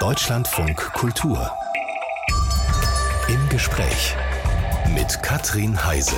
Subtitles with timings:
[0.00, 1.50] Deutschlandfunk Kultur.
[3.26, 4.14] Im Gespräch
[4.94, 6.14] mit Katrin Heise.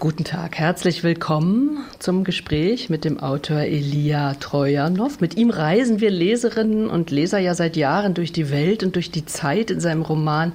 [0.00, 5.20] Guten Tag, herzlich willkommen zum Gespräch mit dem Autor Elia Trojanow.
[5.20, 9.12] Mit ihm reisen wir Leserinnen und Leser ja seit Jahren durch die Welt und durch
[9.12, 10.52] die Zeit in seinem Roman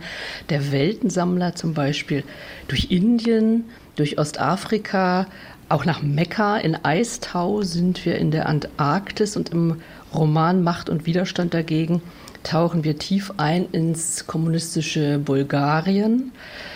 [0.49, 2.25] Der Weltensammler zum Beispiel,
[2.67, 3.63] durch Indien,
[3.95, 5.27] durch Ostafrika,
[5.69, 9.81] auch nach Mekka in Eistau sind wir in der Antarktis und im
[10.13, 12.01] Roman Macht und Widerstand dagegen
[12.43, 16.31] tauchen wir tief ein ins kommunistische Bulgarien,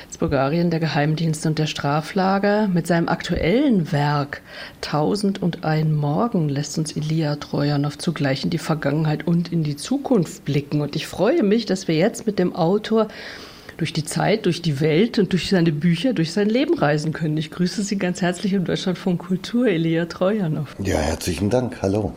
[0.07, 2.67] das Bulgarien der Geheimdienste und der Straflager.
[2.67, 4.41] Mit seinem aktuellen Werk
[4.81, 9.75] Tausend und ein Morgen lässt uns Elia Trojanow zugleich in die Vergangenheit und in die
[9.75, 10.81] Zukunft blicken.
[10.81, 13.07] Und ich freue mich, dass wir jetzt mit dem Autor
[13.79, 17.37] durch die Zeit, durch die Welt und durch seine Bücher, durch sein Leben reisen können.
[17.37, 20.75] Ich grüße Sie ganz herzlich im Deutschland von Kultur, Elia Trojanow.
[20.79, 21.81] Ja, herzlichen Dank.
[21.81, 22.13] Hallo.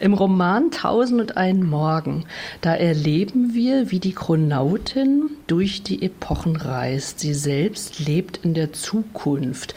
[0.00, 2.24] Im Roman Tausend und ein Morgen,
[2.60, 7.20] da erleben wir, wie die Chronautin durch die Epochen reist.
[7.20, 9.76] Sie selbst lebt in der Zukunft.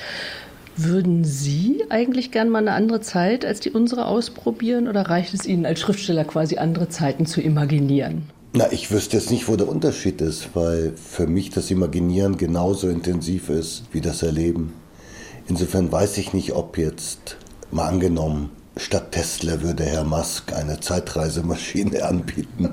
[0.75, 5.45] Würden Sie eigentlich gern mal eine andere Zeit als die unsere ausprobieren oder reicht es
[5.45, 8.23] Ihnen als Schriftsteller quasi andere Zeiten zu imaginieren?
[8.57, 12.89] Na, ich wüsste jetzt nicht, wo der Unterschied ist, weil für mich das Imaginieren genauso
[12.89, 14.73] intensiv ist wie das Erleben.
[15.47, 17.37] Insofern weiß ich nicht, ob jetzt
[17.69, 22.71] mal angenommen Statt Tesla würde Herr Musk eine Zeitreisemaschine anbieten.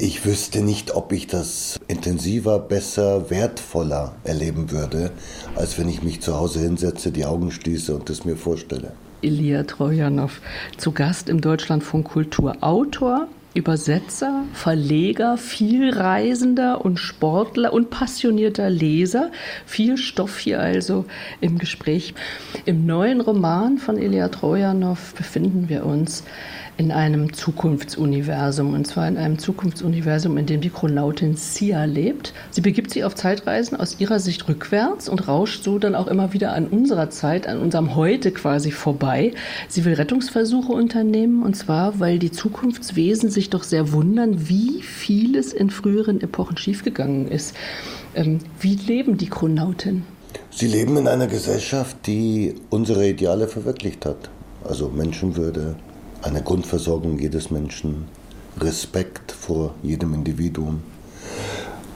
[0.00, 5.12] Ich wüsste nicht, ob ich das intensiver, besser, wertvoller erleben würde,
[5.54, 8.92] als wenn ich mich zu Hause hinsetze, die Augen schließe und es mir vorstelle.
[9.22, 10.40] Elia Trojanow,
[10.76, 19.30] zu Gast im Deutschlandfunk Kultur, Autor, Übersetzer, Verleger, Vielreisender und Sportler und passionierter Leser.
[19.64, 21.06] Viel Stoff hier also
[21.40, 22.14] im Gespräch.
[22.66, 26.22] Im neuen Roman von Elia Trojanow befinden wir uns
[26.78, 28.74] in einem Zukunftsuniversum.
[28.74, 32.34] Und zwar in einem Zukunftsuniversum, in dem die Chronautin Sia lebt.
[32.50, 36.32] Sie begibt sich auf Zeitreisen aus ihrer Sicht rückwärts und rauscht so dann auch immer
[36.32, 39.32] wieder an unserer Zeit, an unserem Heute quasi vorbei.
[39.68, 41.42] Sie will Rettungsversuche unternehmen.
[41.42, 47.28] Und zwar, weil die Zukunftswesen sich doch sehr wundern, wie vieles in früheren Epochen schiefgegangen
[47.28, 47.54] ist.
[48.14, 50.04] Ähm, wie leben die Chronauten?
[50.50, 54.30] Sie leben in einer Gesellschaft, die unsere Ideale verwirklicht hat.
[54.64, 55.76] Also Menschenwürde,
[56.26, 58.06] eine Grundversorgung jedes Menschen,
[58.60, 60.82] Respekt vor jedem Individuum.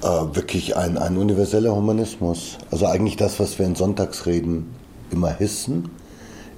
[0.02, 2.56] Äh, wirklich ein, ein universeller Humanismus.
[2.70, 4.66] Also eigentlich das, was wir in Sonntagsreden
[5.10, 5.90] immer hissen,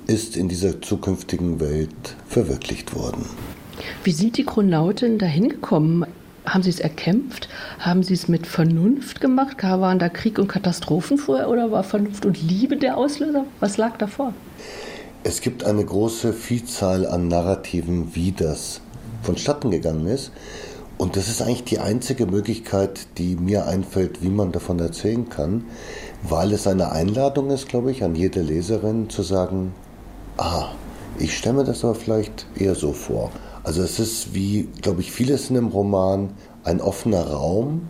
[0.07, 3.25] ist in dieser zukünftigen Welt verwirklicht worden.
[4.05, 6.05] Wie sind die Chronauten dahin gekommen?
[6.45, 7.49] Haben Sie es erkämpft?
[7.79, 9.63] Haben Sie es mit Vernunft gemacht?
[9.63, 13.45] Waren da Krieg und Katastrophen vorher oder war Vernunft und Liebe der Auslöser?
[13.61, 14.35] Was lag davor?
[15.25, 18.81] Es gibt eine große Vielzahl an Narrativen, wie das
[19.23, 20.33] vonstatten gegangen ist.
[20.99, 25.65] Und das ist eigentlich die einzige Möglichkeit, die mir einfällt, wie man davon erzählen kann,
[26.25, 29.75] weil es eine Einladung ist, glaube ich, an jede Leserin zu sagen,
[30.39, 30.71] ah,
[31.21, 33.31] ich stelle mir das aber vielleicht eher so vor.
[33.63, 36.31] Also es ist wie, glaube ich, vieles in dem Roman
[36.65, 37.89] ein offener Raum,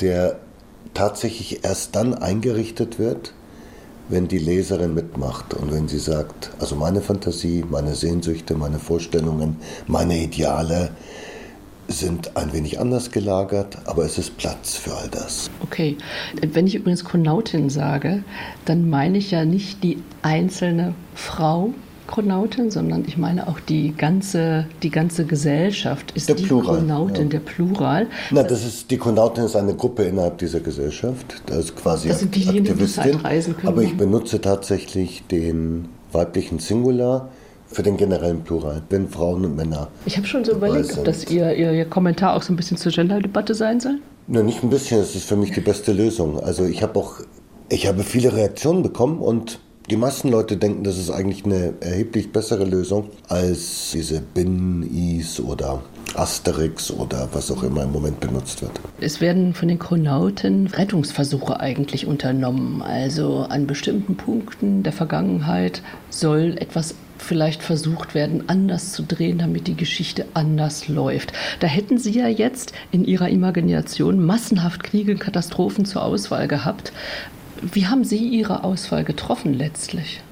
[0.00, 0.38] der
[0.94, 3.34] tatsächlich erst dann eingerichtet wird,
[4.08, 9.56] wenn die Leserin mitmacht und wenn sie sagt, also meine Fantasie, meine Sehnsüchte, meine Vorstellungen,
[9.86, 10.90] meine Ideale
[11.88, 15.50] sind ein wenig anders gelagert, aber es ist Platz für all das.
[15.62, 15.96] Okay,
[16.52, 18.22] wenn ich übrigens Konautin sage,
[18.66, 21.72] dann meine ich ja nicht die einzelne Frau,
[22.08, 27.24] Chronautin, sondern ich meine auch die ganze, die ganze Gesellschaft ist der die Plural, Chronautin,
[27.24, 27.28] ja.
[27.28, 28.06] der Plural.
[28.32, 31.42] Na, das ist, die Chronautin ist eine Gruppe innerhalb dieser Gesellschaft.
[31.46, 33.12] Das ist quasi das sind diejenigen, die Aktivistin.
[33.12, 33.68] Zeitreisen können.
[33.68, 37.28] Aber ich benutze tatsächlich den weiblichen Singular
[37.66, 39.88] für den generellen Plural, wenn Frauen und Männer.
[40.06, 42.78] Ich habe schon so überlegt, ob das ihr, ihr, ihr Kommentar auch so ein bisschen
[42.78, 43.98] zur Gender-Debatte sein soll.
[44.26, 46.40] Na, nicht ein bisschen, es ist für mich die beste Lösung.
[46.40, 47.20] Also ich habe auch,
[47.68, 49.60] ich habe viele Reaktionen bekommen und
[49.90, 55.82] die meisten Leute denken, das ist eigentlich eine erheblich bessere Lösung als diese Bin-Is oder
[56.14, 58.72] Asterix oder was auch immer im Moment benutzt wird.
[59.00, 62.82] Es werden von den Chronauten Rettungsversuche eigentlich unternommen.
[62.82, 69.66] Also an bestimmten Punkten der Vergangenheit soll etwas vielleicht versucht werden, anders zu drehen, damit
[69.66, 71.32] die Geschichte anders läuft.
[71.60, 76.92] Da hätten Sie ja jetzt in Ihrer Imagination massenhaft Kriege und Katastrophen zur Auswahl gehabt.
[77.62, 80.22] Wie haben Sie Ihre Auswahl getroffen letztlich?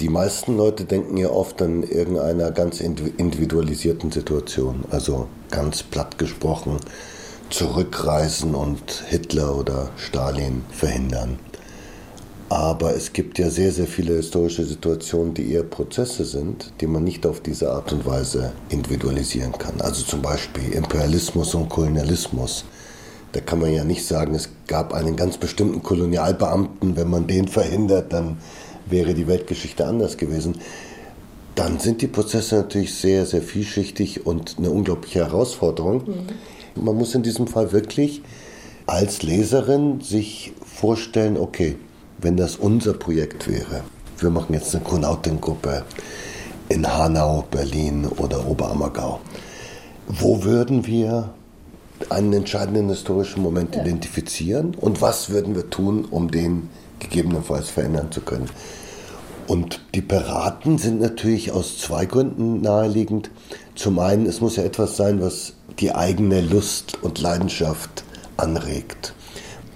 [0.00, 6.78] Die meisten Leute denken ja oft an irgendeiner ganz individualisierten Situation, also ganz platt gesprochen,
[7.50, 11.38] zurückreisen und Hitler oder Stalin verhindern.
[12.48, 17.02] Aber es gibt ja sehr, sehr viele historische Situationen, die eher Prozesse sind, die man
[17.02, 19.80] nicht auf diese Art und Weise individualisieren kann.
[19.80, 22.64] Also zum Beispiel Imperialismus und Kolonialismus.
[23.32, 27.48] Da kann man ja nicht sagen, es gab einen ganz bestimmten Kolonialbeamten, wenn man den
[27.48, 28.36] verhindert, dann
[28.86, 30.58] wäre die Weltgeschichte anders gewesen.
[31.54, 36.02] Dann sind die Prozesse natürlich sehr, sehr vielschichtig und eine unglaubliche Herausforderung.
[36.06, 36.84] Mhm.
[36.84, 38.22] Man muss in diesem Fall wirklich
[38.86, 41.76] als Leserin sich vorstellen, okay,
[42.18, 43.82] wenn das unser Projekt wäre.
[44.18, 45.84] Wir machen jetzt eine Konautengruppe
[46.68, 49.20] in Hanau, Berlin oder Oberammergau.
[50.06, 51.34] Wo würden wir
[52.10, 53.82] einen entscheidenden historischen Moment ja.
[53.82, 56.68] identifizieren und was würden wir tun, um den
[56.98, 58.48] gegebenenfalls verändern zu können?
[59.46, 63.30] Und die Piraten sind natürlich aus zwei Gründen naheliegend.
[63.74, 68.04] Zum einen, es muss ja etwas sein, was die eigene Lust und Leidenschaft
[68.36, 69.14] anregt.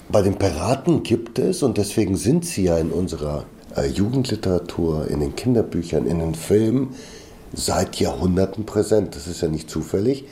[0.08, 3.44] Bei den Piraten gibt es, und deswegen sind sie ja in unserer
[3.76, 6.94] äh, Jugendliteratur, in den Kinderbüchern, in den Filmen
[7.52, 9.16] seit Jahrhunderten präsent.
[9.16, 10.24] Das ist ja nicht zufällig.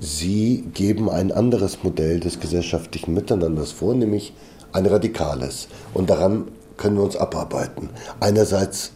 [0.00, 4.32] Sie geben ein anderes Modell des gesellschaftlichen Miteinanders vor, nämlich
[4.72, 5.68] ein radikales.
[5.92, 7.90] Und daran können wir uns abarbeiten.
[8.20, 8.92] Einerseits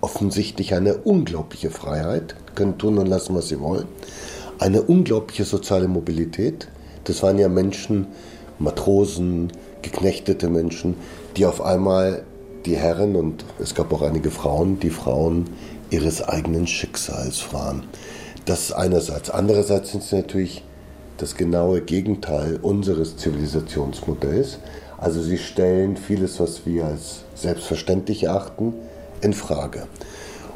[0.00, 3.86] offensichtlich eine unglaubliche Freiheit, können tun und lassen, was sie wollen.
[4.58, 6.68] Eine unglaubliche soziale Mobilität.
[7.04, 8.08] Das waren ja Menschen,
[8.58, 9.52] Matrosen,
[9.82, 10.94] geknechtete Menschen,
[11.36, 12.24] die auf einmal
[12.66, 15.48] die Herren und es gab auch einige Frauen, die Frauen
[15.90, 17.84] ihres eigenen Schicksals waren.
[18.44, 19.30] Das einerseits.
[19.30, 20.64] Andererseits sind sie natürlich
[21.18, 24.58] das genaue Gegenteil unseres Zivilisationsmodells.
[24.98, 28.74] Also sie stellen vieles, was wir als selbstverständlich erachten,
[29.20, 29.86] in Frage.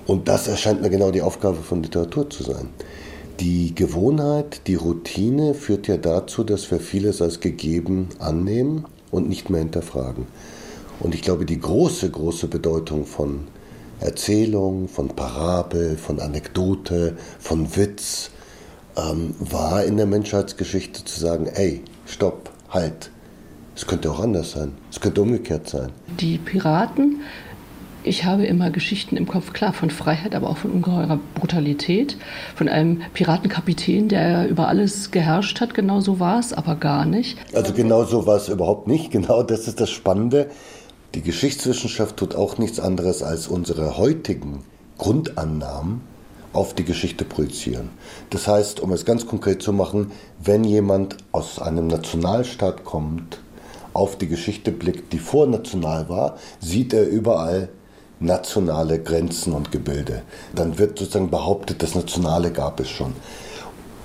[0.06, 2.68] Und das erscheint mir genau die Aufgabe von Literatur zu sein.
[3.40, 9.50] Die Gewohnheit, die Routine führt ja dazu, dass wir vieles als gegeben annehmen und nicht
[9.50, 10.26] mehr hinterfragen.
[11.00, 13.48] Und ich glaube, die große, große Bedeutung von
[14.04, 18.30] Erzählung, von Parabel, von Anekdote, von Witz
[18.96, 23.10] ähm, war in der Menschheitsgeschichte zu sagen, ey, stopp, halt.
[23.76, 24.72] Es könnte auch anders sein.
[24.90, 25.90] Es könnte umgekehrt sein.
[26.20, 27.20] Die Piraten
[28.06, 32.18] ich habe immer Geschichten im Kopf, klar, von Freiheit, aber auch von ungeheurer Brutalität.
[32.54, 35.72] Von einem Piratenkapitän, der über alles geherrscht hat.
[35.72, 37.38] Genau so war es, aber gar nicht.
[37.54, 39.10] Also genau so war es überhaupt nicht.
[39.14, 40.50] Genau das ist das Spannende.
[41.14, 44.64] Die Geschichtswissenschaft tut auch nichts anderes als unsere heutigen
[44.98, 46.00] Grundannahmen
[46.52, 47.90] auf die Geschichte projizieren.
[48.30, 50.10] Das heißt, um es ganz konkret zu machen,
[50.42, 53.38] wenn jemand aus einem Nationalstaat kommt,
[53.92, 57.68] auf die Geschichte blickt, die vornational war, sieht er überall
[58.18, 60.22] nationale Grenzen und Gebilde.
[60.52, 63.12] Dann wird sozusagen behauptet, das Nationale gab es schon.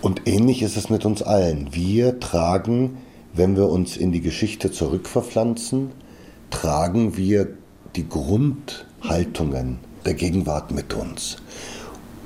[0.03, 1.73] Und ähnlich ist es mit uns allen.
[1.73, 2.99] Wir tragen,
[3.33, 5.91] wenn wir uns in die Geschichte zurückverpflanzen,
[6.49, 7.47] tragen wir
[7.95, 11.37] die Grundhaltungen der Gegenwart mit uns.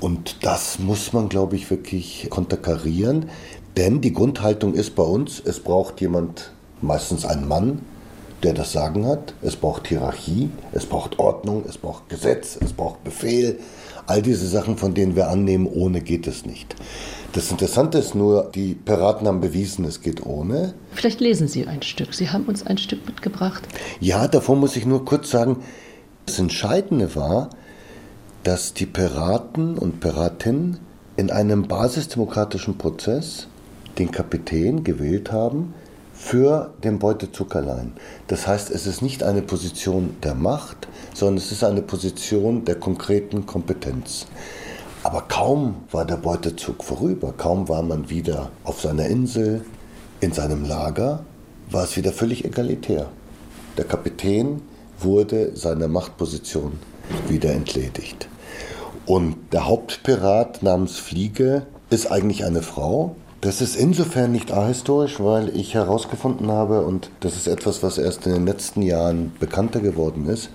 [0.00, 3.30] Und das muss man, glaube ich, wirklich konterkarieren.
[3.76, 7.80] Denn die Grundhaltung ist bei uns, es braucht jemand, meistens ein Mann,
[8.42, 9.34] der das Sagen hat.
[9.42, 13.58] Es braucht Hierarchie, es braucht Ordnung, es braucht Gesetz, es braucht Befehl.
[14.06, 16.76] All diese Sachen, von denen wir annehmen, ohne geht es nicht.
[17.34, 20.72] Das Interessante ist nur, die Piraten haben bewiesen, es geht ohne.
[20.92, 22.14] Vielleicht lesen Sie ein Stück.
[22.14, 23.64] Sie haben uns ein Stück mitgebracht.
[23.98, 25.56] Ja, davor muss ich nur kurz sagen,
[26.26, 27.50] das Entscheidende war,
[28.44, 30.78] dass die Piraten und Piratinnen
[31.16, 33.48] in einem basisdemokratischen Prozess
[33.98, 35.74] den Kapitän gewählt haben,
[36.12, 37.92] für den Beutezug allein.
[38.28, 42.76] Das heißt, es ist nicht eine Position der Macht, sondern es ist eine Position der
[42.76, 44.26] konkreten Kompetenz.
[45.04, 49.64] Aber kaum war der Beutezug vorüber, kaum war man wieder auf seiner Insel,
[50.20, 51.24] in seinem Lager,
[51.70, 53.10] war es wieder völlig egalitär.
[53.76, 54.62] Der Kapitän
[54.98, 56.78] wurde seiner Machtposition
[57.28, 58.28] wieder entledigt.
[59.04, 65.54] Und der Hauptpirat namens Fliege ist eigentlich eine Frau, das ist insofern nicht ahistorisch, weil
[65.54, 70.26] ich herausgefunden habe, und das ist etwas, was erst in den letzten Jahren bekannter geworden
[70.30, 70.48] ist,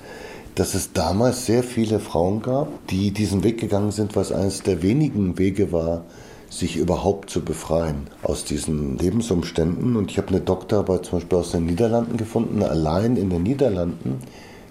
[0.60, 4.84] dass es damals sehr viele Frauen gab, die diesen Weg gegangen sind, was eines der
[4.84, 6.04] wenigen Wege war,
[6.50, 9.96] sich überhaupt zu befreien aus diesen Lebensumständen.
[9.96, 12.62] Und ich habe eine Doktorarbeit zum Beispiel aus den Niederlanden gefunden.
[12.62, 14.20] Allein in den Niederlanden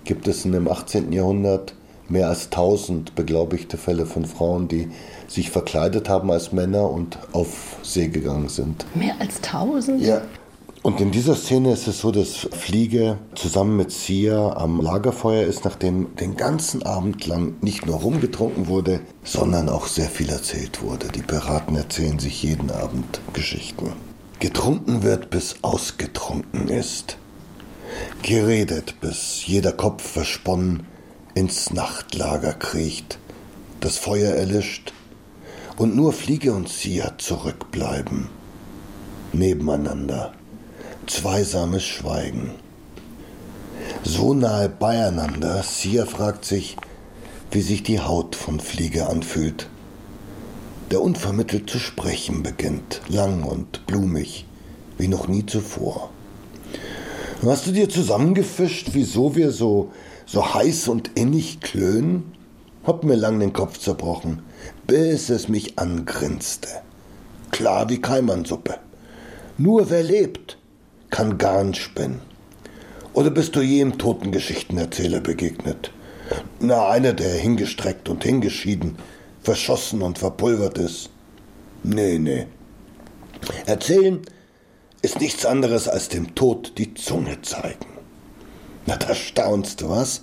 [0.05, 1.11] gibt es in dem 18.
[1.11, 1.75] Jahrhundert
[2.11, 4.89] mehr als 1000 beglaubigte Fälle von Frauen, die
[5.27, 8.85] sich verkleidet haben als Männer und auf See gegangen sind.
[8.95, 10.03] Mehr als 1000?
[10.03, 10.21] Ja.
[10.89, 15.67] Und in dieser Szene ist es so, dass Fliege zusammen mit Sia am Lagerfeuer ist,
[15.67, 21.09] nachdem den ganzen Abend lang nicht nur rumgetrunken wurde, sondern auch sehr viel erzählt wurde.
[21.09, 23.93] Die Piraten erzählen sich jeden Abend Geschichten.
[24.41, 27.19] Getrunken wird, bis ausgetrunken ist.
[28.23, 30.87] Geredet, bis jeder Kopf versponnen
[31.35, 33.19] ins Nachtlager kriecht,
[33.81, 34.95] das Feuer erlischt
[35.77, 38.29] und nur Fliege und Sia zurückbleiben.
[39.35, 40.33] Nebeneinander,
[41.09, 42.53] zweisames Schweigen.
[44.03, 46.77] So nahe beieinander, Sia fragt sich,
[47.51, 49.69] wie sich die Haut von Fliege anfühlt.
[50.91, 54.47] Der unvermittelt zu sprechen beginnt, lang und blumig,
[54.99, 56.11] wie noch nie zuvor.
[57.45, 59.93] Hast du dir zusammengefischt, wieso wir so,
[60.27, 62.35] so heiß und innig klönen?
[62.85, 64.43] Hab mir lang den Kopf zerbrochen,
[64.87, 66.69] bis es mich angrinste.
[67.51, 68.79] Klar wie Keimansuppe.
[69.57, 70.58] Nur wer lebt,
[71.11, 72.21] kann Garn spinnen.
[73.13, 75.93] Oder bist du je im Totengeschichtenerzähler begegnet?
[76.61, 78.99] Na, einer, der hingestreckt und hingeschieden,
[79.43, 81.11] verschossen und verpulvert ist.
[81.83, 82.47] Nee, nee.
[83.67, 84.21] Erzählen
[85.03, 87.87] ist nichts anderes als dem Tod die Zunge zeigen.
[88.87, 90.23] Na, da staunst du, was?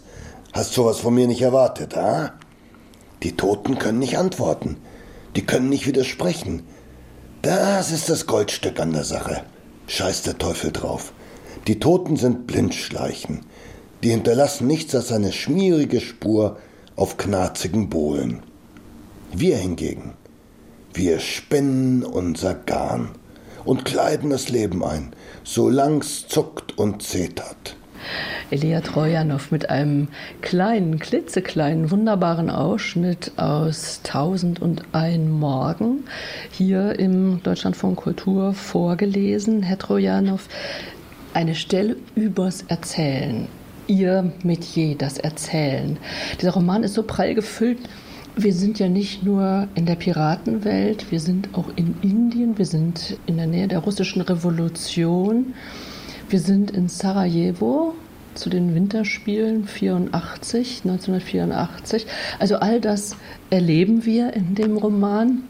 [0.54, 2.34] Hast sowas von mir nicht erwartet, ah?
[3.24, 4.78] Die Toten können nicht antworten.
[5.36, 6.64] Die können nicht widersprechen.
[7.42, 9.44] Das ist das Goldstück an der Sache.
[9.88, 11.14] Scheiß der Teufel drauf.
[11.68, 13.42] Die Toten sind Blindschleichen.
[14.04, 16.58] Die hinterlassen nichts als eine schmierige Spur
[16.96, 18.44] auf knarzigen Bohlen.
[19.32, 20.14] Wir hingegen,
[20.94, 23.10] wir spinnen unser Garn
[23.66, 25.14] und kleiden das Leben ein,
[25.44, 27.76] solang's zuckt und zetert.
[28.52, 30.08] Elia Trojanow mit einem
[30.42, 36.06] kleinen, klitzekleinen, wunderbaren Ausschnitt aus Tausend und ein Morgen
[36.52, 39.64] hier im Deutschlandfunk Kultur vorgelesen.
[39.64, 40.48] Herr Trojanow,
[41.34, 43.48] eine Stelle übers Erzählen.
[43.88, 45.98] Ihr Metier, das Erzählen.
[46.42, 47.80] Dieser Roman ist so prall gefüllt
[48.38, 53.18] wir sind ja nicht nur in der Piratenwelt, wir sind auch in Indien, wir sind
[53.26, 55.54] in der Nähe der russischen Revolution,
[56.30, 57.94] wir sind in Sarajevo
[58.34, 62.06] zu den Winterspielen 84, 1984.
[62.40, 63.16] Also all das
[63.50, 65.44] erleben wir in dem Roman.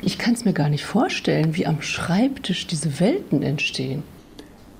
[0.00, 4.02] Ich kann es mir gar nicht vorstellen, wie am Schreibtisch diese Welten entstehen.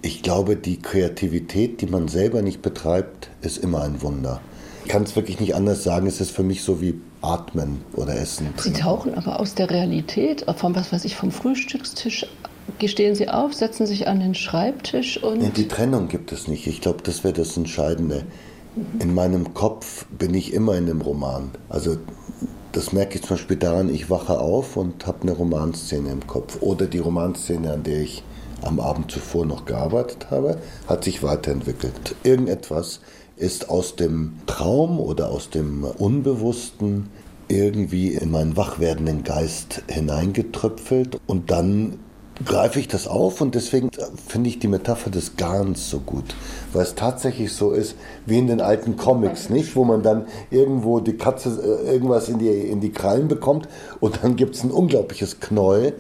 [0.01, 4.41] Ich glaube, die Kreativität, die man selber nicht betreibt, ist immer ein Wunder.
[4.85, 6.09] Ich kann es wirklich nicht anders sagen.
[6.09, 8.49] Es ist für mich so wie Atmen oder Essen.
[8.57, 12.27] Sie tauchen aber aus der Realität, vom was weiß ich, vom Frühstückstisch
[12.87, 15.43] stehen Sie auf, setzen sich an den Schreibtisch und.
[15.43, 16.67] Ja, die Trennung gibt es nicht.
[16.67, 18.25] Ich glaube, das wäre das Entscheidende.
[19.01, 21.51] In meinem Kopf bin ich immer in dem Roman.
[21.69, 21.99] Also
[22.73, 26.63] das merke ich zum Beispiel daran, ich wache auf und habe eine Romanszene im Kopf.
[26.63, 28.23] Oder die Romanszene, an der ich
[28.63, 32.15] am Abend zuvor noch gearbeitet habe, hat sich weiterentwickelt.
[32.23, 33.01] Irgendetwas
[33.37, 37.11] ist aus dem Traum oder aus dem Unbewussten
[37.49, 41.99] irgendwie in meinen wachwerdenden Geist hineingetröpfelt und dann
[42.45, 43.91] greife ich das auf und deswegen
[44.27, 46.35] finde ich die Metapher des Garns so gut,
[46.73, 47.97] weil es tatsächlich so ist
[48.27, 52.39] wie in den alten Comics, nicht, wo man dann irgendwo die Katze äh, irgendwas in
[52.39, 53.69] die, in die Krallen bekommt
[54.01, 55.95] und dann gibt es ein unglaubliches Knäuel,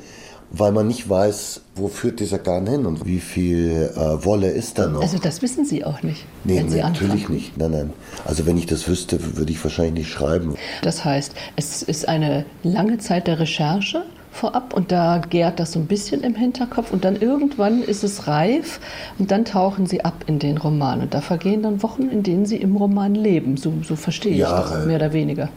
[0.52, 4.78] weil man nicht weiß, wo führt dieser Garn hin und wie viel äh, Wolle ist
[4.78, 5.00] da noch.
[5.00, 6.26] Also das wissen Sie auch nicht.
[6.44, 7.34] Nee, wenn Sie natürlich anfangen.
[7.34, 7.56] nicht.
[7.56, 7.92] Nein, nein.
[8.26, 10.56] Also wenn ich das wüsste, würde ich wahrscheinlich nicht schreiben.
[10.82, 15.78] Das heißt, es ist eine lange Zeit der Recherche vorab und da gärt das so
[15.78, 18.80] ein bisschen im Hinterkopf und dann irgendwann ist es reif
[19.18, 22.46] und dann tauchen sie ab in den Roman und da vergehen dann Wochen, in denen
[22.46, 23.56] sie im Roman leben.
[23.56, 24.64] So, so verstehe Jahre.
[24.64, 25.48] ich das mehr oder weniger.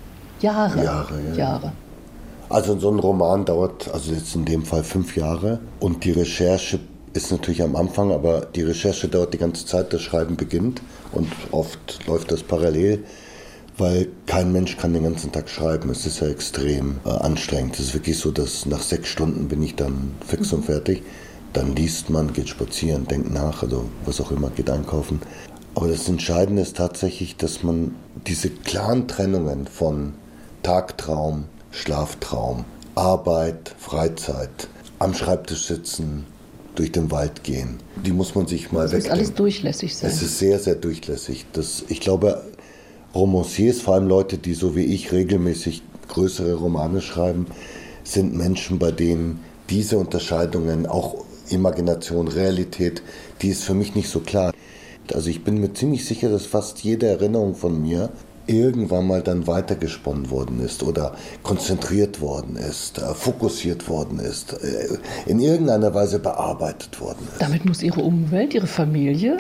[0.42, 0.84] Jahre.
[0.84, 1.36] Jahre, ja.
[1.36, 1.72] Jahre.
[2.50, 6.80] Also so ein Roman dauert, also jetzt in dem Fall fünf Jahre und die Recherche
[7.14, 10.82] ist natürlich am Anfang, aber die Recherche dauert die ganze Zeit, das Schreiben beginnt
[11.14, 13.06] und oft läuft das parallel,
[13.78, 15.90] weil kein Mensch kann den ganzen Tag schreiben.
[15.90, 17.76] Es ist ja extrem äh, anstrengend.
[17.76, 21.04] Es ist wirklich so, dass nach sechs Stunden bin ich dann fix und fertig.
[21.54, 25.22] Dann liest man, geht spazieren, denkt nach, also was auch immer, geht einkaufen.
[25.74, 27.96] Aber das Entscheidende ist tatsächlich, dass man
[28.28, 30.14] diese klaren Trennungen von
[30.64, 32.66] Tagtraum, Schlaftraum,
[32.96, 34.68] Arbeit, Freizeit,
[35.00, 36.26] am Schreibtisch sitzen,
[36.76, 37.80] durch den Wald gehen.
[38.04, 39.00] Die muss man sich mal weg.
[39.00, 40.10] Es muss alles durchlässig sein.
[40.10, 41.46] Es ist sehr, sehr durchlässig.
[41.54, 42.44] Das, ich glaube,
[43.16, 47.48] Romanciers, vor allem Leute, die so wie ich regelmäßig größere Romane schreiben,
[48.04, 53.02] sind Menschen, bei denen diese Unterscheidungen, auch Imagination, Realität,
[53.42, 54.52] die ist für mich nicht so klar.
[55.14, 58.10] Also ich bin mir ziemlich sicher, dass fast jede Erinnerung von mir
[58.48, 64.98] irgendwann mal dann weitergesponnen worden ist oder konzentriert worden ist, äh, fokussiert worden ist, äh,
[65.26, 67.42] in irgendeiner Weise bearbeitet worden ist.
[67.42, 69.38] Damit muss Ihre Umwelt, Ihre Familie,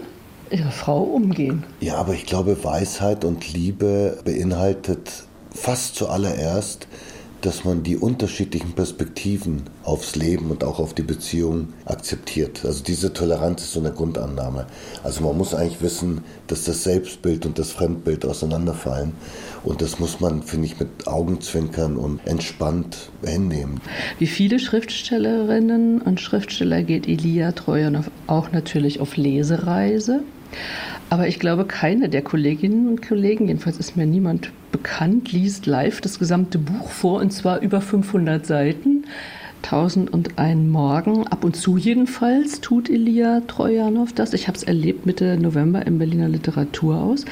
[0.51, 1.63] Ihre Frau umgehen.
[1.79, 6.87] Ja, aber ich glaube, Weisheit und Liebe beinhaltet fast zuallererst,
[7.45, 12.65] dass man die unterschiedlichen Perspektiven aufs Leben und auch auf die Beziehung akzeptiert.
[12.65, 14.65] Also diese Toleranz ist so eine Grundannahme.
[15.03, 19.13] Also man muss eigentlich wissen, dass das Selbstbild und das Fremdbild auseinanderfallen.
[19.63, 23.79] Und das muss man, finde ich, mit Augenzwinkern und entspannt hinnehmen.
[24.17, 27.91] Wie viele Schriftstellerinnen und Schriftsteller geht Elia Treuer
[28.25, 30.23] auch natürlich auf Lesereise.
[31.09, 36.01] Aber ich glaube, keine der Kolleginnen und Kollegen, jedenfalls ist mir niemand bekannt, liest live
[36.01, 39.05] das gesamte Buch vor und zwar über 500 Seiten.
[39.63, 44.33] 1001 Morgen, ab und zu jedenfalls, tut Elia Trojanow das.
[44.33, 47.25] Ich habe es erlebt Mitte November im Berliner Literaturhaus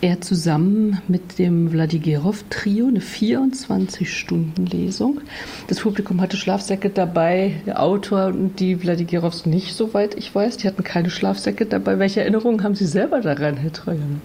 [0.00, 5.20] er zusammen mit dem Wladigerov-Trio eine 24-Stunden-Lesung.
[5.68, 10.58] Das Publikum hatte Schlafsäcke dabei, der Autor und die Wladigerovs nicht, soweit ich weiß.
[10.58, 11.98] Die hatten keine Schlafsäcke dabei.
[11.98, 14.20] Welche Erinnerungen haben Sie selber daran, Herr Trojanov?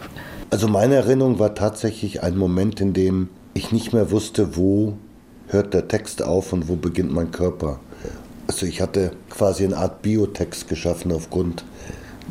[0.49, 4.97] Also meine Erinnerung war tatsächlich ein Moment, in dem ich nicht mehr wusste, wo
[5.47, 7.79] hört der Text auf und wo beginnt mein Körper.
[8.47, 11.63] Also ich hatte quasi eine Art Biotext geschaffen aufgrund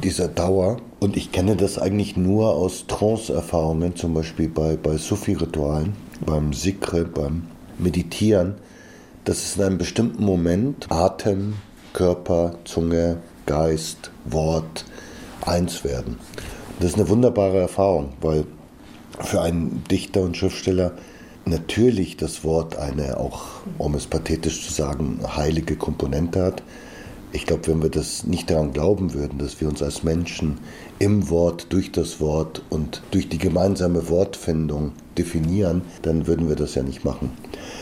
[0.02, 0.78] dieser Dauer.
[1.00, 7.06] Und ich kenne das eigentlich nur aus Trance-Erfahrungen, zum Beispiel bei, bei Sufi-Ritualen, beim Sikre,
[7.06, 7.44] beim
[7.78, 8.56] Meditieren,
[9.24, 11.54] dass es in einem bestimmten Moment Atem,
[11.94, 13.16] Körper, Zunge,
[13.46, 14.84] Geist, Wort
[15.46, 16.18] eins werden.
[16.18, 18.44] Und das ist eine wunderbare Erfahrung, weil
[19.20, 20.92] für einen Dichter und Schriftsteller
[21.46, 26.62] natürlich das Wort eine, auch um es pathetisch zu sagen, heilige Komponente hat.
[27.32, 30.58] Ich glaube, wenn wir das nicht daran glauben würden, dass wir uns als Menschen
[31.00, 36.74] im Wort, durch das Wort und durch die gemeinsame Wortfindung definieren, dann würden wir das
[36.74, 37.32] ja nicht machen.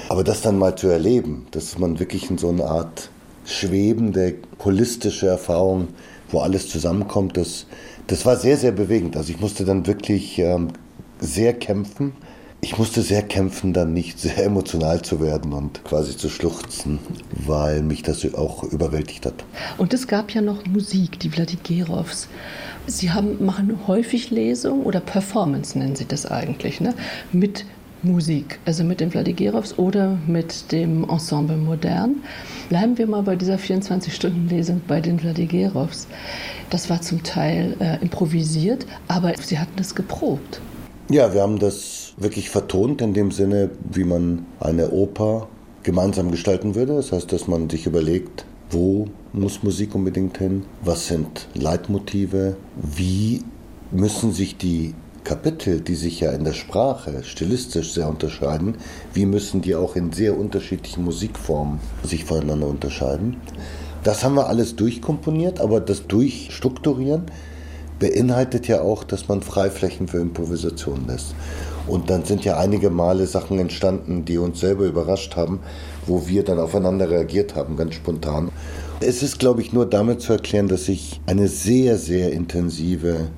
[0.09, 3.11] Aber das dann mal zu erleben, dass man wirklich in so eine Art
[3.45, 5.89] schwebende, holistische Erfahrung,
[6.31, 7.67] wo alles zusammenkommt, das,
[8.07, 9.17] das war sehr, sehr bewegend.
[9.17, 10.69] Also ich musste dann wirklich ähm,
[11.21, 12.13] sehr kämpfen
[12.61, 16.99] ich musste sehr kämpfen, dann nicht sehr emotional zu werden und quasi zu schluchzen,
[17.31, 19.45] weil mich das auch überwältigt hat.
[19.77, 22.29] Und es gab ja noch Musik, die Vladigerovs.
[22.89, 26.95] Sie haben, machen häufig Lesungen oder Performance nennen Sie das eigentlich, ne?
[27.33, 27.65] mit
[28.03, 32.23] Musik, also mit den Vladigerovs oder mit dem Ensemble Modern.
[32.69, 36.07] Bleiben wir mal bei dieser 24-Stunden-Lesung bei den Vladigerovs.
[36.71, 40.61] Das war zum Teil äh, improvisiert, aber Sie hatten es geprobt.
[41.11, 45.49] Ja, wir haben das wirklich vertont in dem Sinne, wie man eine Oper
[45.83, 46.95] gemeinsam gestalten würde.
[46.95, 53.45] Das heißt, dass man sich überlegt, wo muss Musik unbedingt hin, was sind Leitmotive, wie
[53.91, 58.77] müssen sich die Kapitel, die sich ja in der Sprache stilistisch sehr unterscheiden,
[59.13, 63.37] wie müssen die auch in sehr unterschiedlichen Musikformen sich voneinander unterscheiden.
[64.05, 67.27] Das haben wir alles durchkomponiert, aber das Durchstrukturieren
[67.99, 71.35] beinhaltet ja auch, dass man Freiflächen für Improvisation lässt.
[71.87, 75.61] Und dann sind ja einige Male Sachen entstanden, die uns selber überrascht haben,
[76.07, 78.51] wo wir dann aufeinander reagiert haben, ganz spontan.
[79.01, 83.29] Es ist, glaube ich, nur damit zu erklären, dass ich eine sehr, sehr intensive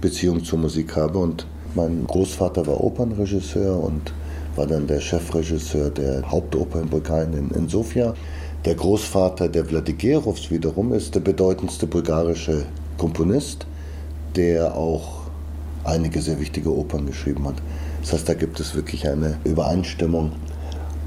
[0.00, 1.18] Beziehung zur Musik habe.
[1.18, 4.12] Und mein Großvater war Opernregisseur und
[4.56, 8.14] war dann der Chefregisseur der Hauptoper in Bulgarien in, Sofia.
[8.64, 12.64] Der Großvater der Vladigerovs wiederum ist der bedeutendste bulgarische
[12.96, 13.66] Komponist
[14.36, 15.22] der auch
[15.84, 17.56] einige sehr wichtige Opern geschrieben hat.
[18.00, 20.32] Das heißt, da gibt es wirklich eine Übereinstimmung.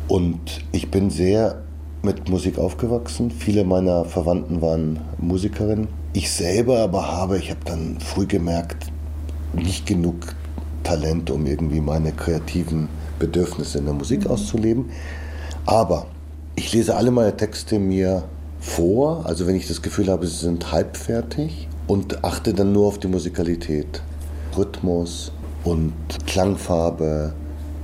[0.08, 1.62] Und ich bin sehr
[2.04, 3.32] mit Musik aufgewachsen.
[3.32, 5.88] Viele meiner Verwandten waren Musikerinnen.
[6.12, 8.92] Ich selber aber habe, ich habe dann früh gemerkt,
[9.54, 10.36] nicht genug
[10.84, 12.90] Talent, um irgendwie meine kreativen
[13.20, 14.32] Bedürfnisse in der Musik mhm.
[14.32, 14.90] auszuleben.
[15.66, 16.08] Aber
[16.56, 18.26] ich lese alle meine Texte mir
[18.60, 23.00] vor, also wenn ich das Gefühl habe, sie sind halbfertig und achte dann nur auf
[23.00, 24.02] die Musikalität,
[24.58, 25.32] Rhythmus
[25.64, 25.94] und
[26.28, 27.34] Klangfarbe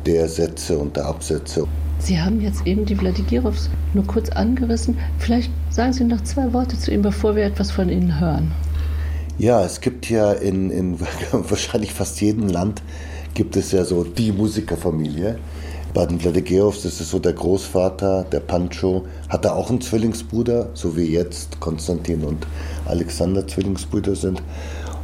[0.05, 1.67] der Sätze und der Absätze.
[1.99, 4.97] Sie haben jetzt eben die Vladigirovs nur kurz angerissen.
[5.19, 8.51] Vielleicht sagen Sie noch zwei Worte zu ihm, bevor wir etwas von Ihnen hören.
[9.37, 10.99] Ja, es gibt ja in, in
[11.31, 12.81] wahrscheinlich fast jedem Land
[13.33, 15.37] gibt es ja so die Musikerfamilie.
[15.93, 20.95] Bei den Vladigerovs ist es so, der Großvater, der Pancho, hatte auch einen Zwillingsbruder, so
[20.95, 22.45] wie jetzt Konstantin und
[22.85, 24.41] Alexander Zwillingsbrüder sind.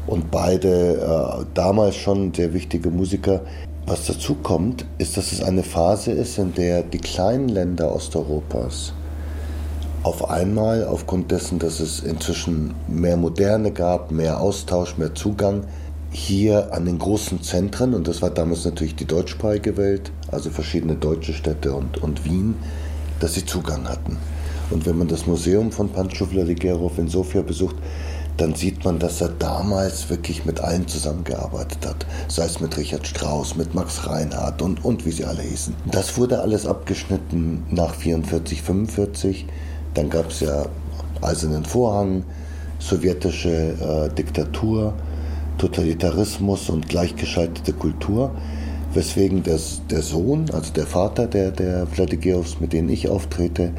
[0.06, 3.42] Und beide äh, damals schon sehr wichtige Musiker.
[3.88, 8.94] Was dazu kommt, ist, dass es eine Phase ist, in der die kleinen Länder Osteuropas
[10.02, 15.66] auf einmal, aufgrund dessen, dass es inzwischen mehr Moderne gab, mehr Austausch, mehr Zugang,
[16.12, 20.96] hier an den großen Zentren, und das war damals natürlich die deutschsprachige Welt, also verschiedene
[20.96, 22.56] deutsche Städte und, und Wien,
[23.20, 24.18] dass sie Zugang hatten.
[24.72, 27.76] Und wenn man das Museum von Pancho Vladigerov in Sofia besucht,
[28.38, 32.06] dann sieht man, dass er damals wirklich mit allen zusammengearbeitet hat.
[32.28, 35.76] Sei es mit Richard Strauss, mit Max Reinhardt und, und wie sie alle hießen.
[35.90, 39.46] Das wurde alles abgeschnitten nach 44, 45.
[39.94, 40.66] Dann gab es ja
[41.22, 42.24] Eisernen Vorhang,
[42.80, 44.94] sowjetische äh, Diktatur,
[45.58, 48.32] Totalitarismus und gleichgeschaltete Kultur.
[48.94, 53.72] Weswegen das, der Sohn, also der Vater der, der Vladigirovs, mit denen ich auftrete,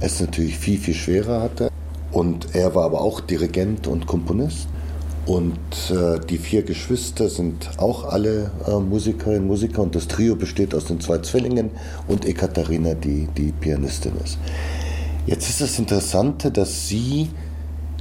[0.00, 1.70] es natürlich viel, viel schwerer hatte.
[2.12, 4.68] Und er war aber auch Dirigent und Komponist.
[5.24, 5.58] Und
[5.90, 9.82] äh, die vier Geschwister sind auch alle äh, Musikerinnen, Musiker.
[9.82, 11.70] Und das Trio besteht aus den zwei Zwillingen
[12.08, 14.38] und Ekaterina, die die Pianistin ist.
[15.26, 17.30] Jetzt ist das Interessante, dass sie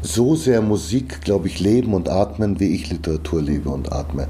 [0.01, 4.27] so sehr Musik, glaube ich, leben und atmen, wie ich Literatur lebe und atme.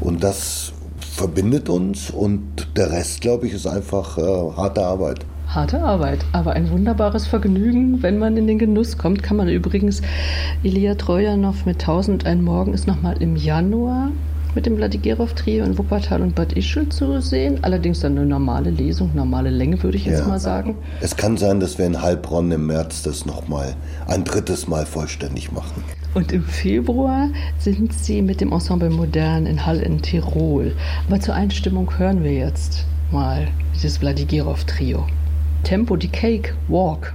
[0.00, 5.26] Und das verbindet uns und der Rest, glaube ich, ist einfach äh, harte Arbeit.
[5.54, 9.22] Harte Arbeit, aber ein wunderbares Vergnügen, wenn man in den Genuss kommt.
[9.22, 10.00] Kann man übrigens
[10.62, 14.12] Ilya Trojanow mit 1001 Morgen ist nochmal im Januar
[14.54, 17.58] mit dem Vladigerov-Trio in Wuppertal und Bad Ischl zu sehen.
[17.60, 20.26] Allerdings dann eine normale Lesung, normale Länge, würde ich jetzt ja.
[20.26, 20.74] mal sagen.
[21.02, 23.74] Es kann sein, dass wir in Heilbronn im März das nochmal
[24.06, 25.84] ein drittes Mal vollständig machen.
[26.14, 30.72] Und im Februar sind Sie mit dem Ensemble Modern in Hall in Tirol.
[31.08, 35.04] Aber zur Einstimmung hören wir jetzt mal dieses Vladigerov-Trio.
[35.64, 37.12] Tempo die Cake Walk.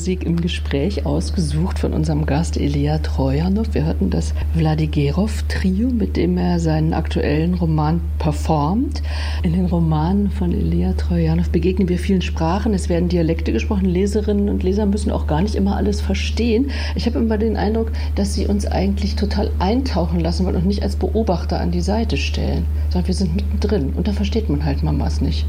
[0.00, 3.66] Wunschmusik im Gespräch ausgesucht von unserem Gast Elia Trojanow.
[3.74, 9.02] Wir hörten das Vladigerov-Trio, mit dem er seinen aktuellen Roman performt.
[9.42, 12.72] In den Romanen von Elia Trojanow begegnen wir vielen Sprachen.
[12.72, 13.84] Es werden Dialekte gesprochen.
[13.84, 16.70] Leserinnen und Leser müssen auch gar nicht immer alles verstehen.
[16.94, 20.82] Ich habe immer den Eindruck, dass sie uns eigentlich total eintauchen lassen wollen und nicht
[20.82, 23.90] als Beobachter an die Seite stellen, sondern wir sind mittendrin.
[23.90, 25.44] Und da versteht man halt Mamas nicht.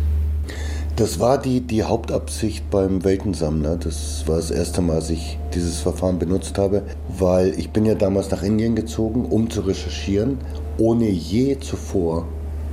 [0.98, 3.78] Das war die, die Hauptabsicht beim Weltensammler.
[3.78, 6.84] Das war das erste Mal, dass ich dieses Verfahren benutzt habe,
[7.18, 10.38] weil ich bin ja damals nach Indien gezogen, um zu recherchieren,
[10.78, 12.28] ohne je zuvor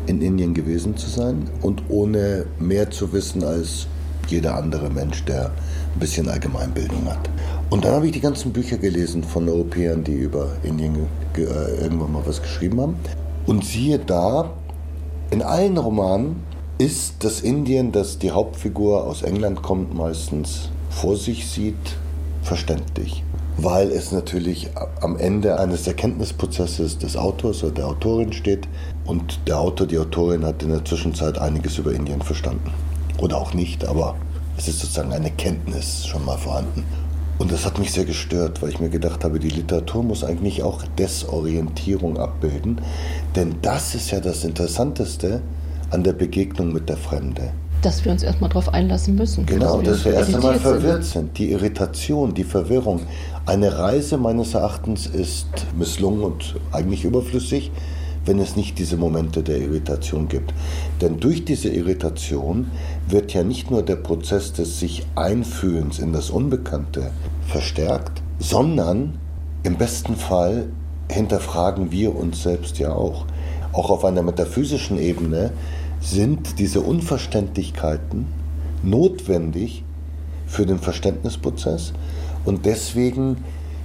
[0.07, 3.87] in Indien gewesen zu sein und ohne mehr zu wissen als
[4.27, 5.47] jeder andere Mensch, der
[5.95, 7.31] ein bisschen Allgemeinbildung hat.
[7.71, 11.43] Und dann habe ich die ganzen Bücher gelesen von Europäern, die über Indien äh,
[11.83, 12.97] irgendwann mal was geschrieben haben.
[13.47, 14.51] Und siehe da,
[15.31, 16.43] in allen Romanen
[16.79, 21.75] ist das Indien, das die Hauptfigur aus England kommt, meistens vor sich sieht,
[22.43, 23.25] verständlich.
[23.57, 28.69] Weil es natürlich am Ende eines Erkenntnisprozesses des Autors oder der Autorin steht
[29.05, 32.71] und der Autor, die Autorin hat in der Zwischenzeit einiges über Indien verstanden.
[33.19, 34.15] Oder auch nicht, aber
[34.57, 36.85] es ist sozusagen eine Kenntnis schon mal vorhanden.
[37.39, 40.63] Und das hat mich sehr gestört, weil ich mir gedacht habe, die Literatur muss eigentlich
[40.63, 42.81] auch Desorientierung abbilden.
[43.35, 45.43] Denn das ist ja das Interessanteste,
[45.91, 47.53] an der Begegnung mit der Fremde.
[47.83, 49.47] Dass wir uns erstmal darauf einlassen müssen.
[49.47, 51.39] Genau, dass wir erst einmal verwirrt sind.
[51.39, 53.03] Die Irritation, die Verwirrung.
[53.47, 55.47] Eine Reise meines Erachtens ist
[55.79, 57.71] misslungen und eigentlich überflüssig,
[58.27, 60.53] wenn es nicht diese Momente der Irritation gibt.
[61.01, 62.71] Denn durch diese Irritation
[63.09, 67.13] wird ja nicht nur der Prozess des sich Einfühlens in das Unbekannte
[67.47, 69.19] verstärkt, sondern
[69.63, 70.67] im besten Fall
[71.11, 73.25] hinterfragen wir uns selbst ja auch.
[73.73, 75.53] Auch auf einer metaphysischen Ebene
[76.01, 78.27] sind diese Unverständlichkeiten
[78.83, 79.85] notwendig
[80.47, 81.93] für den Verständnisprozess
[82.45, 83.39] und deswegen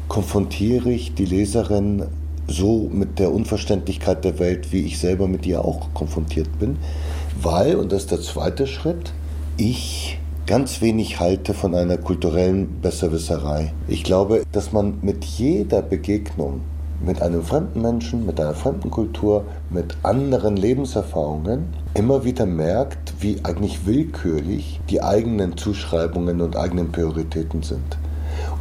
[0.08, 2.06] konfrontiere ich die Leserin
[2.48, 6.78] so mit der Unverständlichkeit der Welt, wie ich selber mit ihr auch konfrontiert bin,
[7.42, 9.14] weil, und das ist der zweite Schritt,
[9.58, 13.74] ich ganz wenig halte von einer kulturellen Besserwisserei.
[13.88, 16.62] Ich glaube, dass man mit jeder Begegnung
[17.06, 23.40] mit einem fremden Menschen, mit einer fremden Kultur, mit anderen Lebenserfahrungen immer wieder merkt, wie
[23.44, 27.98] eigentlich willkürlich die eigenen Zuschreibungen und eigenen Prioritäten sind.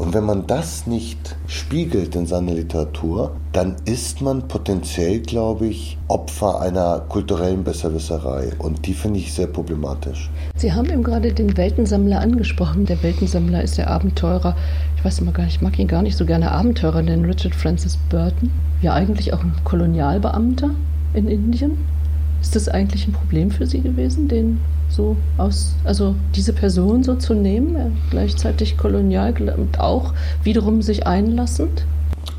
[0.03, 5.97] Und wenn man das nicht spiegelt in seiner Literatur, dann ist man potenziell, glaube ich,
[6.09, 8.51] Opfer einer kulturellen Besserwisserei.
[8.59, 10.29] Und die finde ich sehr problematisch.
[10.57, 12.85] Sie haben eben gerade den Weltensammler angesprochen.
[12.85, 14.57] Der Weltensammler ist der Abenteurer.
[14.97, 17.55] Ich weiß immer gar nicht, ich mag ihn gar nicht so gerne Abenteurer nennen, Richard
[17.55, 18.51] Francis Burton.
[18.81, 20.71] Ja, eigentlich auch ein Kolonialbeamter
[21.15, 21.79] in Indien.
[22.41, 24.59] Ist das eigentlich ein Problem für Sie gewesen, den
[24.95, 31.07] so aus, also diese Person so zu nehmen, äh, gleichzeitig kolonial und auch wiederum sich
[31.07, 31.85] einlassend?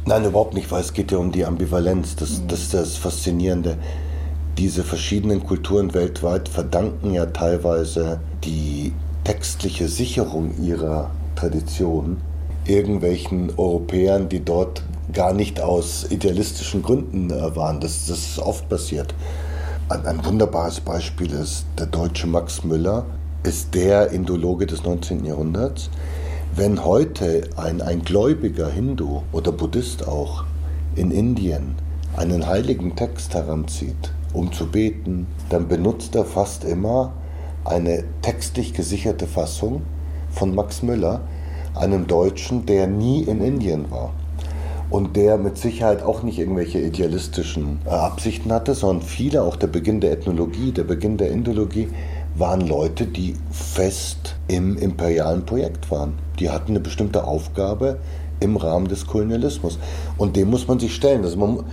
[0.06, 2.16] Nein, überhaupt nicht, weil es geht ja um die Ambivalenz.
[2.16, 3.78] Das, das ist das Faszinierende.
[4.58, 12.18] Diese verschiedenen Kulturen weltweit verdanken ja teilweise die textliche Sicherung ihrer Tradition
[12.66, 17.80] irgendwelchen Europäern, die dort gar nicht aus idealistischen Gründen äh, waren.
[17.80, 19.13] Das, das ist oft passiert.
[19.89, 23.06] Ein, wunderbares Beispiel ist der deutsche Max Müller,
[23.43, 25.26] ist der Indologe des 19.
[25.26, 25.89] Jahrhunderts.
[26.56, 30.46] Wenn heute ein, ein gläubiger Hindu oder Buddhist auch
[30.96, 31.76] in Indien
[32.15, 37.12] einen heiligen Text heranzieht, um zu beten, dann benutzt er fast immer
[37.65, 39.82] eine textlich gesicherte Fassung
[40.30, 41.22] von Max Müller,
[41.76, 44.13] einem Deutschen, der nie in Indien war
[44.94, 49.66] und der mit Sicherheit auch nicht irgendwelche idealistischen äh, Absichten hatte, sondern viele, auch der
[49.66, 51.90] Beginn der Ethnologie, der Beginn der Indologie,
[52.36, 56.14] waren Leute, die fest im imperialen Projekt waren.
[56.38, 57.98] Die hatten eine bestimmte Aufgabe
[58.40, 59.80] im Rahmen des Kolonialismus.
[60.20, 61.24] Und dem muss man sich stellen.
[61.24, 61.64] Also man,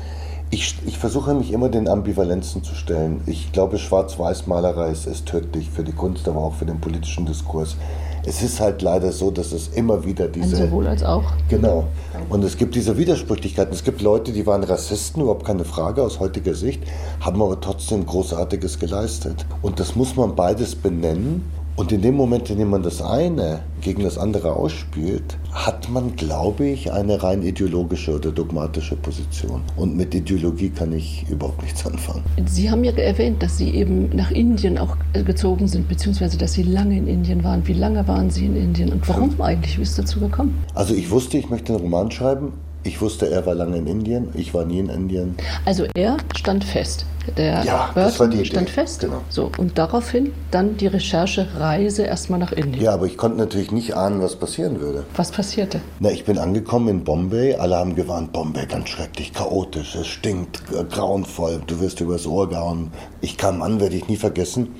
[0.49, 3.21] ich, ich, versuche mich immer den Ambivalenzen zu stellen.
[3.27, 7.77] Ich glaube, Schwarz-Weiß-Malerei ist, ist tödlich für die Kunst, aber auch für den politischen Diskurs
[8.25, 10.57] es ist halt leider so, dass es immer wieder diese.
[10.57, 11.25] Ein sowohl als auch.
[11.49, 11.85] Genau.
[12.29, 13.73] Und es gibt diese Widersprüchlichkeiten.
[13.73, 16.83] Es gibt Leute, die waren Rassisten, überhaupt keine Frage aus heutiger Sicht,
[17.21, 19.47] haben aber trotzdem Großartiges geleistet.
[19.63, 21.45] Und das muss man beides benennen
[21.81, 26.15] und in dem Moment, in dem man das eine gegen das andere ausspielt, hat man,
[26.15, 29.63] glaube ich, eine rein ideologische oder dogmatische Position.
[29.77, 32.23] Und mit Ideologie kann ich überhaupt nichts anfangen.
[32.45, 36.65] Sie haben ja erwähnt, dass Sie eben nach Indien auch gezogen sind, beziehungsweise dass Sie
[36.65, 37.67] lange in Indien waren.
[37.67, 39.79] Wie lange waren Sie in Indien und warum eigentlich?
[39.79, 40.63] Wie ist es dazu gekommen?
[40.75, 42.53] Also ich wusste, ich möchte einen Roman schreiben.
[42.83, 45.37] Ich wusste, er war lange in Indien, ich war nie in Indien.
[45.67, 47.05] Also er stand fest.
[47.37, 48.73] Der ja, das war die stand Idee.
[48.73, 49.01] fest.
[49.01, 49.21] Genau.
[49.29, 52.83] So, und daraufhin dann die Recherchereise erstmal nach Indien.
[52.83, 55.05] Ja, aber ich konnte natürlich nicht ahnen, was passieren würde.
[55.15, 55.83] Was passierte?
[56.01, 57.57] Na, ich bin angekommen in Bombay.
[57.57, 62.91] Alle haben gewarnt, Bombay ganz schrecklich, chaotisch, es stinkt, grauenvoll, du wirst übers Ohr gehauen.
[63.21, 64.75] Ich kam an, werde ich nie vergessen,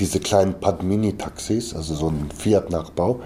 [0.00, 3.20] diese kleinen Padmini-Taxis, also so ein Fiat-Nachbau.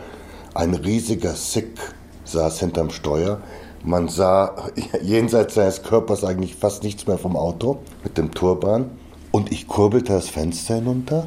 [0.54, 1.80] Ein riesiger Sikh
[2.24, 3.40] saß hinterm Steuer
[3.84, 4.54] man sah
[5.02, 8.90] jenseits seines Körpers eigentlich fast nichts mehr vom Auto mit dem Turban.
[9.30, 11.26] Und ich kurbelte das Fenster hinunter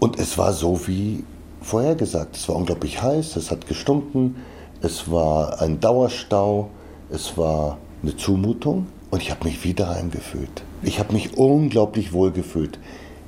[0.00, 1.24] und es war so wie
[1.62, 2.36] vorhergesagt.
[2.36, 4.36] Es war unglaublich heiß, es hat gestunken,
[4.82, 6.68] es war ein Dauerstau,
[7.10, 10.62] es war eine Zumutung und ich habe mich wieder heimgefühlt.
[10.82, 12.78] Ich habe mich unglaublich wohl gefühlt.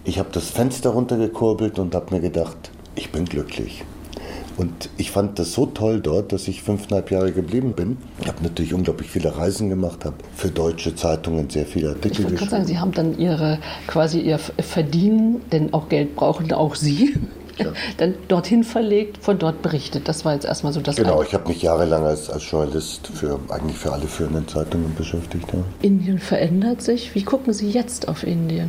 [0.05, 3.85] Ich habe das Fenster runtergekurbelt und habe mir gedacht, ich bin glücklich.
[4.61, 7.97] Und ich fand das so toll dort, dass ich fünfeinhalb Jahre geblieben bin.
[8.21, 12.17] Ich habe natürlich unglaublich viele Reisen gemacht, habe für deutsche Zeitungen sehr viele Artikel ich
[12.19, 12.45] geschrieben.
[12.45, 17.17] Ich sagen, Sie haben dann Ihre, quasi Ihr Verdienen, denn auch Geld brauchen auch Sie,
[17.57, 17.73] ja.
[17.97, 20.07] dann dorthin verlegt, von dort berichtet.
[20.09, 20.97] Das war jetzt erstmal so das.
[20.97, 25.47] Genau, ich habe mich jahrelang als, als Journalist für eigentlich für alle führenden Zeitungen beschäftigt.
[25.55, 25.61] Ja.
[25.81, 27.15] Indien verändert sich.
[27.15, 28.69] Wie gucken Sie jetzt auf Indien?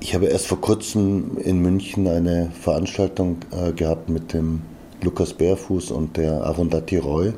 [0.00, 4.60] Ich habe erst vor kurzem in München eine Veranstaltung äh, gehabt mit dem
[5.02, 7.32] Lukas Bärfuß und der Arundhati Roy.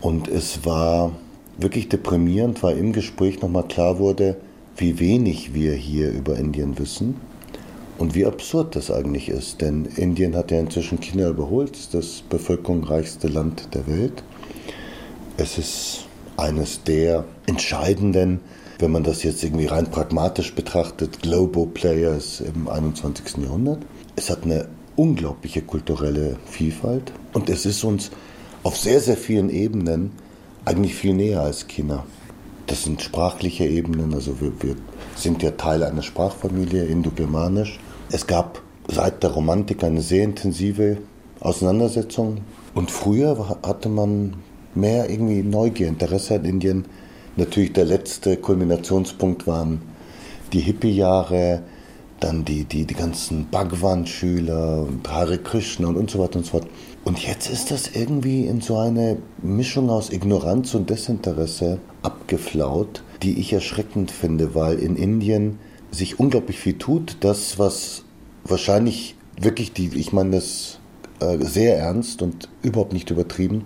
[0.00, 1.12] Und es war
[1.58, 4.36] wirklich deprimierend, weil im Gespräch nochmal klar wurde,
[4.76, 7.16] wie wenig wir hier über Indien wissen
[7.98, 9.60] und wie absurd das eigentlich ist.
[9.60, 14.22] Denn Indien hat ja inzwischen China überholt, das bevölkerungsreichste Land der Welt.
[15.36, 18.40] Es ist eines der entscheidenden,
[18.78, 23.44] wenn man das jetzt irgendwie rein pragmatisch betrachtet, Global Players im 21.
[23.44, 23.80] Jahrhundert.
[24.16, 24.68] Es hat eine
[25.00, 28.10] unglaubliche kulturelle Vielfalt und es ist uns
[28.62, 30.12] auf sehr, sehr vielen Ebenen
[30.66, 32.04] eigentlich viel näher als China.
[32.66, 34.76] Das sind sprachliche Ebenen, also wir, wir
[35.16, 37.80] sind ja Teil einer Sprachfamilie, indogermanisch.
[38.12, 40.98] Es gab seit der Romantik eine sehr intensive
[41.40, 42.42] Auseinandersetzung
[42.74, 44.34] und früher hatte man
[44.74, 46.84] mehr irgendwie Neugier, Interesse an Indien.
[47.36, 49.80] Natürlich der letzte Kulminationspunkt waren
[50.52, 51.62] die Hippie-Jahre,
[52.20, 56.52] dann die, die, die ganzen Bhagwan-Schüler und Hare Krishna und, und so weiter und so
[56.52, 56.66] fort.
[57.04, 63.40] Und jetzt ist das irgendwie in so eine Mischung aus Ignoranz und Desinteresse abgeflaut, die
[63.40, 65.58] ich erschreckend finde, weil in Indien
[65.90, 67.16] sich unglaublich viel tut.
[67.20, 68.04] Das, was
[68.44, 70.78] wahrscheinlich wirklich die, ich meine das
[71.20, 73.64] äh, sehr ernst und überhaupt nicht übertrieben,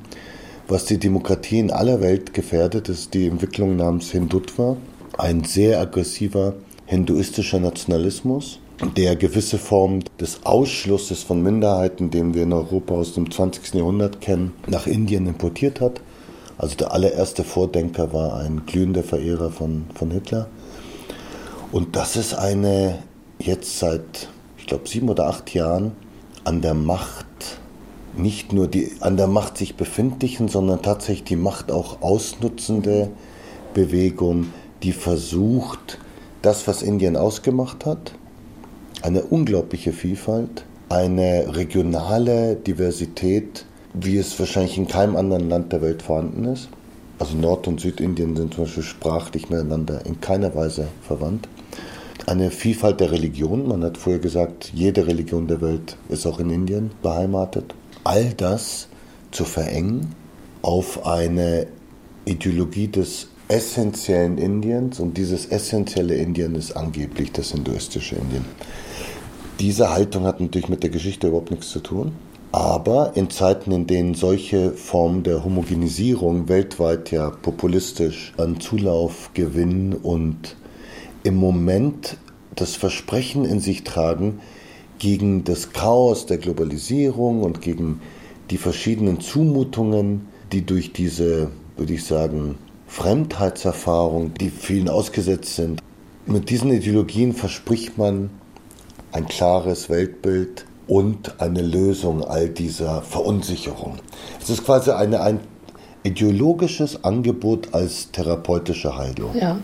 [0.68, 4.76] was die Demokratie in aller Welt gefährdet, ist die Entwicklung namens Hindutva,
[5.18, 6.54] ein sehr aggressiver
[6.86, 8.58] hinduistischer Nationalismus,
[8.96, 13.74] der gewisse Formen des Ausschlusses von Minderheiten, den wir in Europa aus dem 20.
[13.74, 16.00] Jahrhundert kennen, nach Indien importiert hat.
[16.58, 20.48] Also der allererste Vordenker war ein glühender Verehrer von, von Hitler.
[21.72, 22.98] Und das ist eine
[23.38, 25.92] jetzt seit, ich glaube, sieben oder acht Jahren
[26.44, 27.26] an der Macht
[28.16, 33.10] nicht nur die an der Macht sich befindlichen, sondern tatsächlich die Macht auch ausnutzende
[33.72, 35.98] Bewegung, die versucht,
[36.44, 38.12] das, was Indien ausgemacht hat,
[39.02, 46.02] eine unglaubliche Vielfalt, eine regionale Diversität, wie es wahrscheinlich in keinem anderen Land der Welt
[46.02, 46.68] vorhanden ist.
[47.18, 51.48] Also Nord- und Südindien sind zum Beispiel sprachlich miteinander in keiner Weise verwandt.
[52.26, 56.50] Eine Vielfalt der Religionen, man hat vorher gesagt, jede Religion der Welt ist auch in
[56.50, 58.88] Indien beheimatet all das
[59.30, 60.14] zu verengen
[60.62, 61.66] auf eine
[62.24, 68.44] Ideologie des essentiellen Indiens und dieses essentielle Indien ist angeblich das hinduistische Indien.
[69.60, 72.12] Diese Haltung hat natürlich mit der Geschichte überhaupt nichts zu tun.
[72.50, 79.92] Aber in Zeiten, in denen solche Formen der Homogenisierung weltweit ja populistisch an Zulauf gewinnen
[79.92, 80.54] und
[81.24, 82.16] im Moment
[82.54, 84.38] das Versprechen in sich tragen,
[85.00, 88.00] gegen das Chaos der Globalisierung und gegen
[88.50, 92.56] die verschiedenen Zumutungen, die durch diese, würde ich sagen,
[92.94, 95.82] Fremdheitserfahrung, die vielen ausgesetzt sind.
[96.26, 98.30] Mit diesen Ideologien verspricht man
[99.10, 103.96] ein klares Weltbild und eine Lösung all dieser Verunsicherung.
[104.40, 105.40] Es ist quasi eine, ein
[106.04, 109.34] ideologisches Angebot als therapeutische Heilung.
[109.34, 109.58] Ja.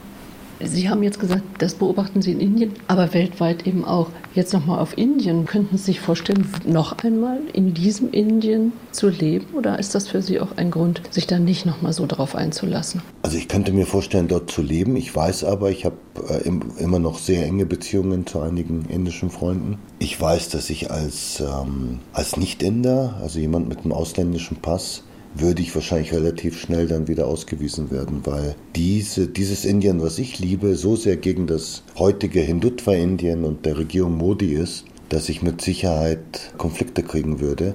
[0.62, 4.08] Sie haben jetzt gesagt, das beobachten Sie in Indien, aber weltweit eben auch.
[4.34, 5.46] Jetzt nochmal auf Indien.
[5.46, 9.46] Könnten Sie sich vorstellen, noch einmal in diesem Indien zu leben?
[9.54, 13.02] Oder ist das für Sie auch ein Grund, sich da nicht nochmal so drauf einzulassen?
[13.22, 14.96] Also ich könnte mir vorstellen, dort zu leben.
[14.96, 15.96] Ich weiß aber, ich habe
[16.28, 19.78] äh, immer noch sehr enge Beziehungen zu einigen indischen Freunden.
[19.98, 25.62] Ich weiß, dass ich als, ähm, als Nicht-Inder, also jemand mit einem ausländischen Pass, würde
[25.62, 30.74] ich wahrscheinlich relativ schnell dann wieder ausgewiesen werden, weil diese, dieses Indien, was ich liebe,
[30.76, 36.52] so sehr gegen das heutige Hindutva-Indien und der Regierung Modi ist, dass ich mit Sicherheit
[36.56, 37.74] Konflikte kriegen würde.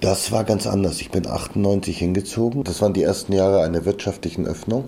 [0.00, 1.00] Das war ganz anders.
[1.00, 2.64] Ich bin 98 hingezogen.
[2.64, 4.84] Das waren die ersten Jahre einer wirtschaftlichen Öffnung.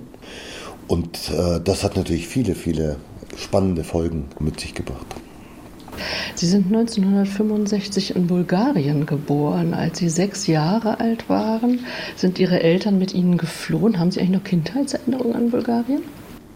[0.88, 2.96] Und äh, das hat natürlich viele, viele
[3.36, 5.06] spannende Folgen mit sich gebracht.
[6.34, 9.74] Sie sind 1965 in Bulgarien geboren.
[9.74, 11.80] Als Sie sechs Jahre alt waren,
[12.16, 13.98] sind Ihre Eltern mit Ihnen geflohen.
[13.98, 16.02] Haben Sie eigentlich noch Kindheitserinnerungen an Bulgarien?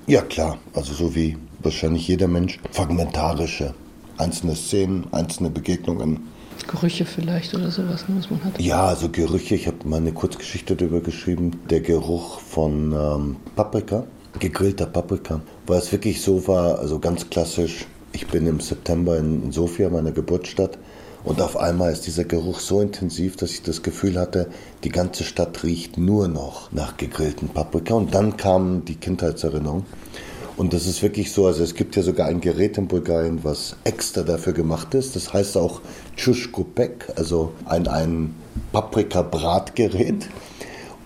[0.06, 0.58] Ja, klar.
[0.74, 2.58] Also so wie wahrscheinlich jeder Mensch.
[2.70, 3.74] Fragmentarische.
[4.18, 6.20] Einzelne Szenen, einzelne Begegnungen.
[6.66, 8.60] Gerüche vielleicht oder sowas, ne, was man hat.
[8.60, 9.54] Ja, also Gerüche.
[9.54, 11.60] Ich habe mal eine Kurzgeschichte darüber geschrieben.
[11.70, 14.04] Der Geruch von ähm, Paprika,
[14.38, 19.52] gegrillter Paprika, weil es wirklich so war, also ganz klassisch ich bin im September in
[19.52, 20.78] Sofia, meiner Geburtsstadt,
[21.22, 24.46] und auf einmal ist dieser Geruch so intensiv, dass ich das Gefühl hatte,
[24.84, 27.94] die ganze Stadt riecht nur noch nach gegrillten Paprika.
[27.94, 29.84] Und dann kam die Kindheitserinnerung.
[30.56, 33.74] Und das ist wirklich so, also es gibt ja sogar ein Gerät in Bulgarien, was
[33.82, 35.16] extra dafür gemacht ist.
[35.16, 35.80] Das heißt auch
[36.16, 38.34] Tschuschkopek, also ein, ein
[38.70, 40.28] Paprika-Bratgerät.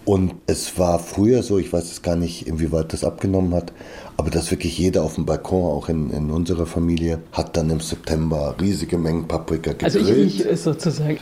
[0.04, 3.72] Und es war früher so, ich weiß es gar nicht, inwieweit das abgenommen hat,
[4.20, 7.80] aber dass wirklich jeder auf dem Balkon, auch in, in unserer Familie, hat dann im
[7.80, 9.96] September riesige Mengen Paprika gegrillt.
[9.96, 11.16] Also ich, ich sozusagen.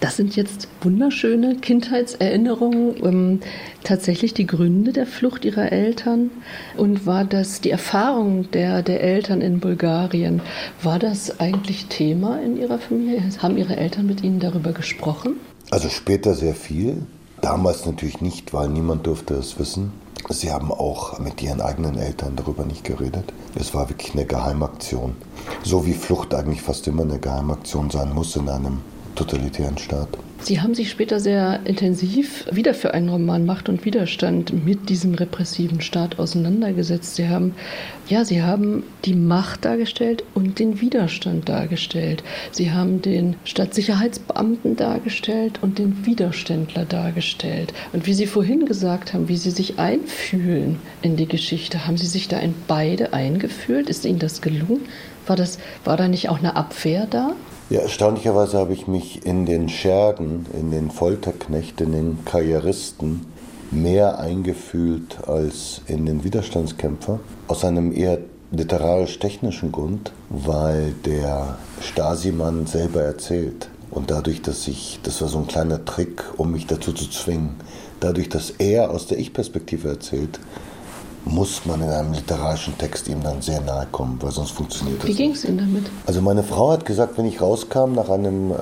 [0.00, 2.94] Das sind jetzt wunderschöne Kindheitserinnerungen.
[3.04, 3.40] Ähm,
[3.84, 6.30] tatsächlich die Gründe der Flucht ihrer Eltern
[6.78, 10.40] und war das die Erfahrung der, der Eltern in Bulgarien,
[10.82, 13.22] war das eigentlich Thema in ihrer Familie?
[13.42, 15.36] Haben ihre Eltern mit ihnen darüber gesprochen?
[15.70, 17.02] Also später sehr viel.
[17.42, 19.92] Damals natürlich nicht, weil niemand durfte es wissen.
[20.28, 23.32] Sie haben auch mit ihren eigenen Eltern darüber nicht geredet.
[23.54, 25.16] Es war wirklich eine Geheimaktion.
[25.62, 28.80] So wie Flucht eigentlich fast immer eine Geheimaktion sein muss in einem
[29.14, 30.08] totalitären Staat.
[30.44, 35.14] Sie haben sich später sehr intensiv wieder für einen Roman Macht und Widerstand mit diesem
[35.14, 37.14] repressiven Staat auseinandergesetzt.
[37.14, 37.54] Sie haben,
[38.08, 42.24] ja, Sie haben die Macht dargestellt und den Widerstand dargestellt.
[42.50, 47.72] Sie haben den Stadtsicherheitsbeamten dargestellt und den Widerständler dargestellt.
[47.92, 52.08] Und wie Sie vorhin gesagt haben, wie Sie sich einfühlen in die Geschichte, haben Sie
[52.08, 53.88] sich da in beide eingefühlt?
[53.88, 54.80] Ist Ihnen das gelungen?
[55.28, 57.36] War, das, war da nicht auch eine Abwehr da?
[57.72, 63.24] Ja, erstaunlicherweise habe ich mich in den Schergen, in den Folterknechten, in den Karrieristen
[63.70, 67.18] mehr eingefühlt als in den Widerstandskämpfer.
[67.48, 68.18] Aus einem eher
[68.50, 75.46] literarisch-technischen Grund, weil der Stasi-Mann selber erzählt, Und dadurch, dass ich, das war so ein
[75.46, 77.56] kleiner Trick, um mich dazu zu zwingen,
[78.00, 80.40] dadurch, dass er aus der Ich-Perspektive erzählt,
[81.24, 85.08] muss man in einem literarischen Text ihm dann sehr nahe kommen, weil sonst funktioniert das
[85.08, 85.90] Wie ging es Ihnen damit?
[86.06, 88.54] Also meine Frau hat gesagt, wenn ich rauskam nach einem äh,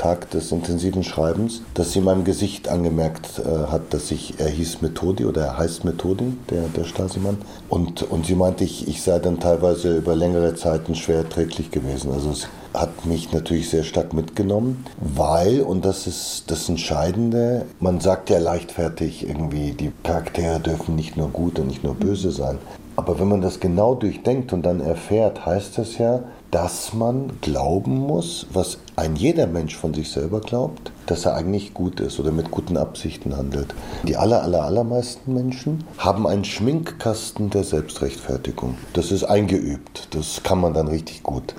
[0.00, 4.80] Tag des intensiven Schreibens, dass sie meinem Gesicht angemerkt äh, hat, dass ich, er hieß
[4.80, 7.36] Methodi oder er heißt Methodi, der, der Stasi-Mann.
[7.68, 12.12] Und, und sie meinte, ich, ich sei dann teilweise über längere Zeiten schwer erträglich gewesen.
[12.12, 18.00] Also es hat mich natürlich sehr stark mitgenommen, weil, und das ist das Entscheidende, man
[18.00, 22.56] sagt ja leichtfertig irgendwie, die Charaktere dürfen nicht nur gut und nicht nur böse sein.
[22.96, 26.20] Aber wenn man das genau durchdenkt und dann erfährt, heißt das ja,
[26.50, 31.74] dass man glauben muss, was ein jeder Mensch von sich selber glaubt, dass er eigentlich
[31.74, 33.74] gut ist oder mit guten Absichten handelt.
[34.02, 38.76] Die aller, aller, allermeisten Menschen haben einen Schminkkasten der Selbstrechtfertigung.
[38.94, 41.54] Das ist eingeübt, das kann man dann richtig gut.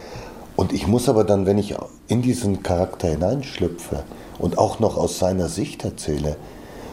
[0.58, 1.76] Und ich muss aber dann, wenn ich
[2.08, 4.04] in diesen Charakter hineinschlüpfe
[4.40, 6.36] und auch noch aus seiner Sicht erzähle,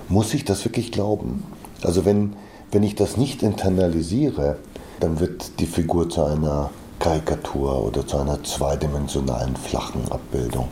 [0.08, 1.42] muss ich das wirklich glauben.
[1.82, 2.34] Also wenn,
[2.70, 4.56] wenn ich das nicht internalisiere,
[5.00, 10.68] dann wird die Figur zu einer Karikatur oder zu einer zweidimensionalen flachen Abbildung.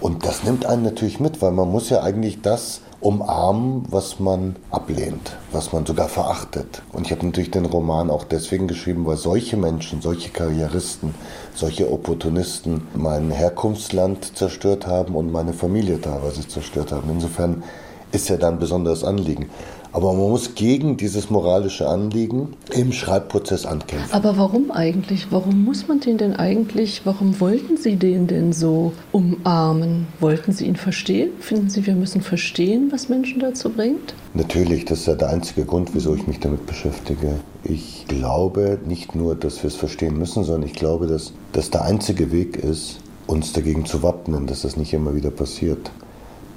[0.00, 4.56] Und das nimmt einen natürlich mit, weil man muss ja eigentlich das umarmen, was man
[4.70, 6.82] ablehnt, was man sogar verachtet.
[6.92, 11.14] Und ich habe natürlich den Roman auch deswegen geschrieben, weil solche Menschen, solche Karrieristen,
[11.54, 17.10] solche Opportunisten mein Herkunftsland zerstört haben und meine Familie teilweise zerstört haben.
[17.10, 17.64] Insofern
[18.12, 19.50] ist ja dann besonderes Anliegen.
[19.92, 24.10] Aber man muss gegen dieses moralische Anliegen im Schreibprozess ankämpfen.
[24.12, 25.26] Aber warum eigentlich?
[25.30, 30.06] Warum muss man den denn eigentlich, warum wollten Sie den denn so umarmen?
[30.18, 31.30] Wollten Sie ihn verstehen?
[31.40, 34.14] Finden Sie, wir müssen verstehen, was Menschen dazu bringt?
[34.32, 37.40] Natürlich, das ist ja der einzige Grund, wieso ich mich damit beschäftige.
[37.62, 41.82] Ich glaube nicht nur, dass wir es verstehen müssen, sondern ich glaube, dass das der
[41.82, 45.90] einzige Weg ist, uns dagegen zu wappnen, dass das nicht immer wieder passiert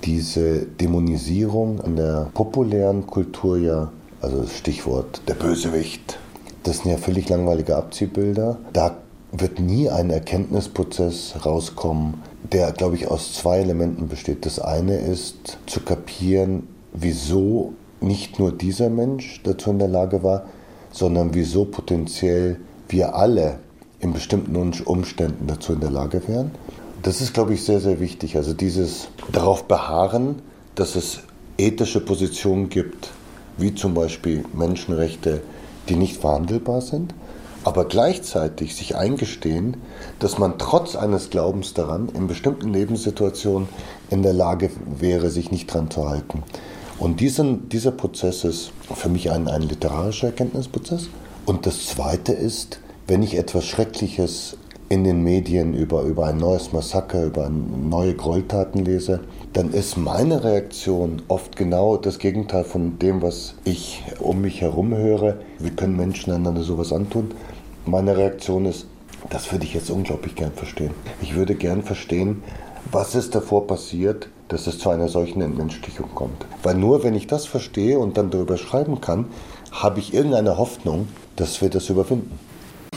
[0.04, 3.92] diese Dämonisierung an der populären Kultur ja,
[4.22, 6.20] also das Stichwort der Bösewicht,
[6.64, 8.58] das sind ja völlig langweilige Abziehbilder.
[8.74, 8.98] Da
[9.32, 12.16] wird nie ein Erkenntnisprozess rauskommen,
[12.52, 14.46] der, glaube ich, aus zwei Elementen besteht.
[14.46, 20.46] Das eine ist zu kapieren, wieso nicht nur dieser Mensch dazu in der Lage war,
[20.92, 23.60] sondern wieso potenziell wir alle
[24.00, 26.52] in bestimmten Umständen dazu in der Lage wären.
[27.06, 28.36] Das ist, glaube ich, sehr, sehr wichtig.
[28.36, 30.42] Also dieses darauf beharren,
[30.74, 31.20] dass es
[31.56, 33.12] ethische Positionen gibt,
[33.58, 35.44] wie zum Beispiel Menschenrechte,
[35.88, 37.14] die nicht verhandelbar sind,
[37.64, 39.78] aber gleichzeitig sich eingestehen,
[40.18, 43.70] dass man trotz eines Glaubens daran in bestimmten Lebenssituationen
[44.10, 46.42] in der Lage wäre, sich nicht dran zu halten.
[46.98, 51.10] Und diesen, dieser Prozess ist für mich ein, ein literarischer Erkenntnisprozess.
[51.46, 54.58] Und das Zweite ist, wenn ich etwas Schreckliches
[54.96, 59.20] in den Medien über, über ein neues Massaker, über neue Gräueltaten lese,
[59.52, 64.96] dann ist meine Reaktion oft genau das Gegenteil von dem, was ich um mich herum
[64.96, 65.36] höre.
[65.60, 67.32] Wie können Menschen einander sowas antun?
[67.86, 68.88] Meine Reaktion ist,
[69.30, 70.92] das würde ich jetzt unglaublich gern verstehen.
[71.22, 72.42] Ich würde gern verstehen,
[72.90, 76.46] was ist davor passiert, dass es zu einer solchen Entmenschlichung kommt.
[76.64, 79.26] Weil nur wenn ich das verstehe und dann darüber schreiben kann,
[79.74, 82.40] habe ich irgendeine Hoffnung, dass wir das überwinden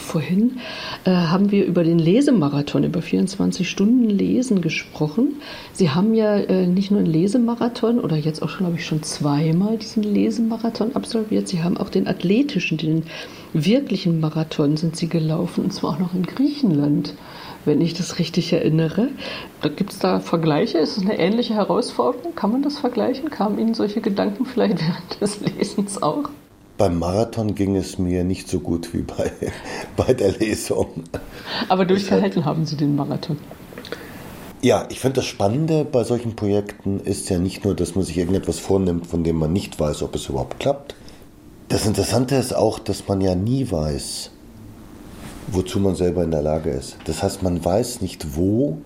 [0.09, 0.59] vorhin
[1.05, 5.37] äh, haben wir über den Lesemarathon, über 24 Stunden Lesen gesprochen.
[5.73, 9.03] Sie haben ja äh, nicht nur einen Lesemarathon oder jetzt auch schon, glaube ich, schon
[9.03, 11.47] zweimal diesen Lesemarathon absolviert.
[11.49, 13.05] Sie haben auch den athletischen, den
[13.53, 17.15] wirklichen Marathon sind Sie gelaufen und zwar auch noch in Griechenland
[17.65, 19.09] wenn ich das richtig erinnere.
[19.77, 20.79] Gibt es da Vergleiche?
[20.79, 22.35] Ist es eine ähnliche Herausforderung?
[22.35, 23.29] Kann man das vergleichen?
[23.31, 26.31] Kamen Ihnen solche Gedanken vielleicht während des Lesens auch?
[26.79, 29.33] Beim Marathon ging es mir nicht so gut wie bei,
[29.97, 30.87] bei der Lesung.
[31.69, 33.37] Aber durchgehalten haben Sie den Marathon.
[34.63, 38.17] Ja, ich finde das Spannende bei solchen Projekten ist ja nicht nur, dass man sich
[38.17, 40.95] irgendetwas vornimmt, von dem man nicht weiß, ob es überhaupt klappt.
[41.69, 44.31] Das Interessante ist auch, dass man ja nie weiß,
[45.49, 46.97] wozu man selber in der Lage ist.
[47.07, 48.79] Das heißt, man weiß nicht, wo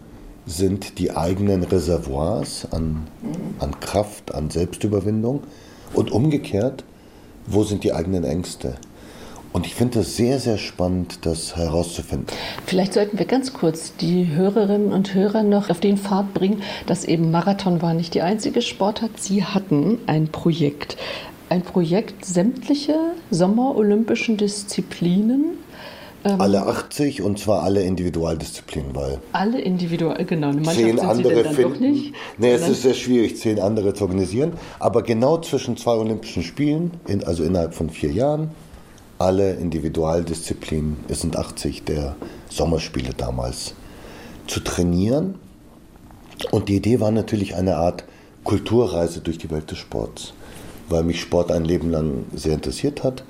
[0.47, 3.07] sind die eigenen Reservoirs an,
[3.59, 5.43] an Kraft, an Selbstüberwindung.
[5.95, 6.85] Und umgekehrt,
[7.47, 8.75] wo sind die eigenen Ängste.
[9.53, 12.27] Und ich finde es sehr, sehr spannend, das herauszufinden.
[12.65, 17.05] Vielleicht sollten wir ganz kurz die Hörerinnen und Hörer noch auf den Pfad bringen, dass
[17.05, 19.21] eben Marathon war nicht die einzige Sportart.
[19.21, 20.97] Sie hatten ein Projekt.
[21.51, 22.95] Ein Projekt, sämtliche
[23.31, 25.59] sommerolympischen Disziplinen
[26.25, 29.19] ähm, alle 80 und zwar alle Individualdisziplinen, weil.
[29.33, 30.49] Alle individuell, genau.
[30.49, 31.91] Eine zehn andere finden.
[31.91, 34.53] nicht, nee, es ist sehr schwierig, zehn andere zu organisieren.
[34.79, 38.51] Aber genau zwischen zwei Olympischen Spielen, in, also innerhalb von vier Jahren,
[39.19, 42.17] alle Individualdisziplinen, es sind 80 der
[42.49, 43.75] Sommerspiele damals,
[44.47, 45.37] zu trainieren
[46.51, 48.05] Und die Idee war natürlich eine Art
[48.43, 50.35] Kulturreise durch die Welt des Sports,
[50.89, 53.23] weil mich Sport ein Leben lang sehr interessiert hat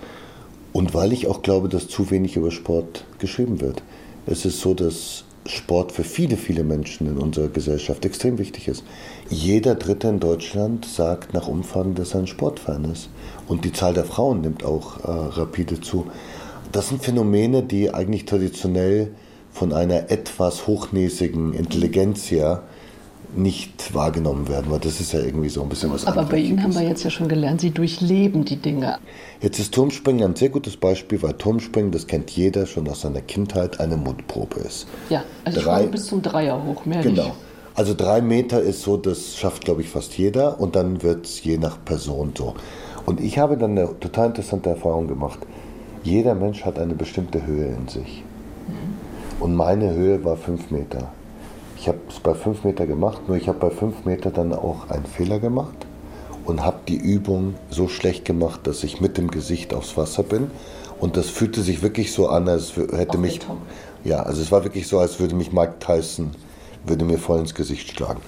[0.72, 3.82] und weil ich auch glaube, dass zu wenig über Sport geschrieben wird.
[4.26, 8.84] Es ist so, dass Sport für viele, viele Menschen in unserer Gesellschaft extrem wichtig ist.
[9.28, 13.08] Jeder Dritte in Deutschland sagt nach Umfragen, dass er ein Sportfan ist.
[13.48, 16.06] Und die Zahl der Frauen nimmt auch äh, rapide zu.
[16.70, 19.10] Das sind Phänomene, die eigentlich traditionell
[19.50, 22.62] von einer etwas hochnäsigen Intelligenzia
[23.34, 26.62] nicht wahrgenommen werden, weil das ist ja irgendwie so ein bisschen was Aber bei Ihnen
[26.62, 28.98] haben wir jetzt ja schon gelernt, Sie durchleben die Dinge.
[29.40, 33.22] Jetzt ist Turmspringen ein sehr gutes Beispiel, weil Turmspringen, das kennt jeder schon aus seiner
[33.22, 34.86] Kindheit, eine Mundprobe ist.
[35.08, 37.24] Ja, also Drei, bis zum Dreier hoch, mehr Genau.
[37.24, 37.34] Nicht.
[37.74, 41.42] Also drei Meter ist so, das schafft, glaube ich, fast jeder und dann wird es
[41.42, 42.54] je nach Person so.
[43.06, 45.38] Und ich habe dann eine total interessante Erfahrung gemacht.
[46.04, 48.24] Jeder Mensch hat eine bestimmte Höhe in sich.
[48.68, 49.42] Mhm.
[49.42, 51.12] Und meine Höhe war fünf Meter.
[51.82, 54.88] Ich habe es bei fünf Meter gemacht, nur ich habe bei fünf Meter dann auch
[54.88, 55.74] einen Fehler gemacht
[56.44, 60.52] und habe die Übung so schlecht gemacht, dass ich mit dem Gesicht aufs Wasser bin.
[61.00, 63.40] Und das fühlte sich wirklich so an, als hätte mich.
[64.04, 66.30] Ja, also es war wirklich so, als würde mich Mike Tyson
[66.86, 68.20] würde mir voll ins Gesicht schlagen.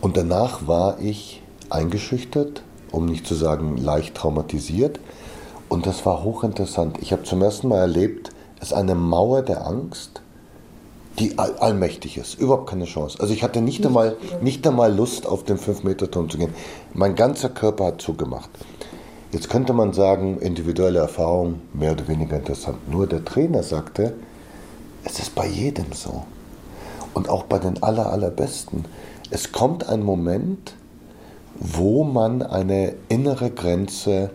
[0.00, 4.98] Und danach war ich eingeschüchtert, um nicht zu sagen leicht traumatisiert.
[5.68, 6.96] Und das war hochinteressant.
[7.02, 10.22] Ich habe zum ersten Mal erlebt, es ist eine Mauer der Angst,
[11.18, 12.38] die all allmächtig ist.
[12.38, 13.18] Überhaupt keine Chance.
[13.20, 16.54] Also ich hatte nicht einmal, nicht einmal Lust, auf den 5-Meter-Turm zu gehen.
[16.94, 18.50] Mein ganzer Körper hat zugemacht.
[19.32, 22.90] Jetzt könnte man sagen, individuelle Erfahrung, mehr oder weniger interessant.
[22.90, 24.14] Nur der Trainer sagte,
[25.04, 26.24] es ist bei jedem so.
[27.14, 28.84] Und auch bei den aller, allerbesten.
[29.30, 30.74] Es kommt ein Moment,
[31.58, 34.30] wo man eine innere Grenze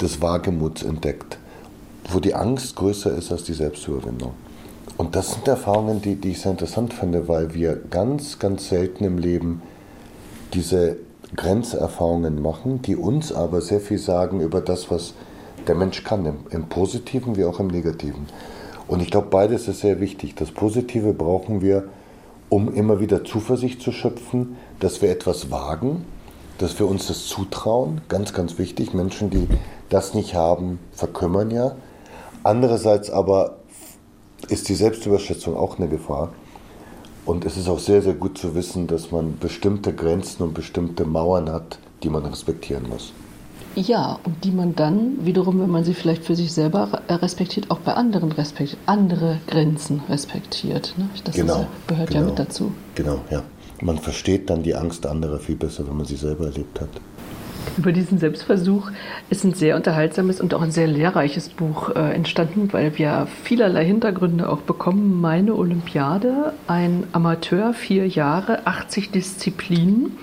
[0.00, 1.38] des Wagemuts entdeckt,
[2.10, 4.32] wo die Angst größer ist als die Selbstüberwindung.
[4.96, 9.04] Und das sind Erfahrungen, die, die ich sehr interessant finde, weil wir ganz, ganz selten
[9.04, 9.62] im Leben
[10.52, 10.96] diese
[11.34, 15.14] Grenzerfahrungen machen, die uns aber sehr viel sagen über das, was
[15.66, 18.26] der Mensch kann, im, im Positiven wie auch im Negativen.
[18.86, 20.34] Und ich glaube, beides ist sehr wichtig.
[20.34, 21.84] Das Positive brauchen wir,
[22.48, 26.04] um immer wieder Zuversicht zu schöpfen, dass wir etwas wagen,
[26.58, 28.02] dass wir uns das zutrauen.
[28.08, 28.92] Ganz, ganz wichtig.
[28.92, 29.48] Menschen, die
[29.88, 31.76] das nicht haben, verkümmern ja.
[32.42, 33.58] Andererseits aber
[34.48, 36.32] ist die Selbstüberschätzung auch eine Gefahr.
[37.24, 41.04] Und es ist auch sehr, sehr gut zu wissen, dass man bestimmte Grenzen und bestimmte
[41.04, 43.12] Mauern hat, die man respektieren muss.
[43.74, 47.78] Ja, und die man dann wiederum, wenn man sie vielleicht für sich selber respektiert, auch
[47.78, 50.94] bei anderen respektiert, andere Grenzen respektiert.
[50.98, 51.08] Ne?
[51.24, 52.72] Das genau, ja, gehört genau, ja mit dazu.
[52.94, 53.42] Genau, ja.
[53.80, 56.90] Man versteht dann die Angst anderer viel besser, wenn man sie selber erlebt hat.
[57.78, 58.90] Über diesen Selbstversuch
[59.30, 63.84] ist ein sehr unterhaltsames und auch ein sehr lehrreiches Buch äh, entstanden, weil wir vielerlei
[63.84, 65.20] Hintergründe auch bekommen.
[65.20, 70.18] Meine Olympiade, ein Amateur, vier Jahre, 80 Disziplinen.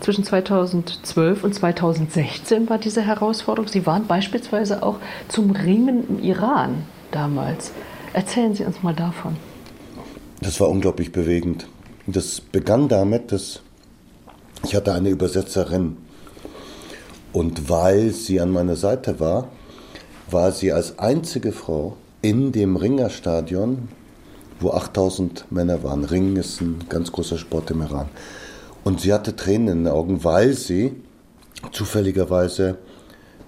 [0.00, 3.68] Zwischen 2012 und 2016 war diese Herausforderung.
[3.68, 4.98] Sie waren beispielsweise auch
[5.28, 7.72] zum Ringen im Iran damals.
[8.12, 9.36] Erzählen Sie uns mal davon.
[10.40, 11.66] Das war unglaublich bewegend.
[12.06, 13.62] Das begann damit, dass
[14.64, 15.96] ich hatte eine Übersetzerin
[17.36, 19.48] und weil sie an meiner Seite war,
[20.30, 23.90] war sie als einzige Frau in dem Ringerstadion,
[24.58, 26.04] wo 8000 Männer waren.
[26.04, 28.08] Ringen ist ein ganz großer Sport im Iran.
[28.84, 30.94] Und sie hatte Tränen in den Augen, weil sie
[31.72, 32.78] zufälligerweise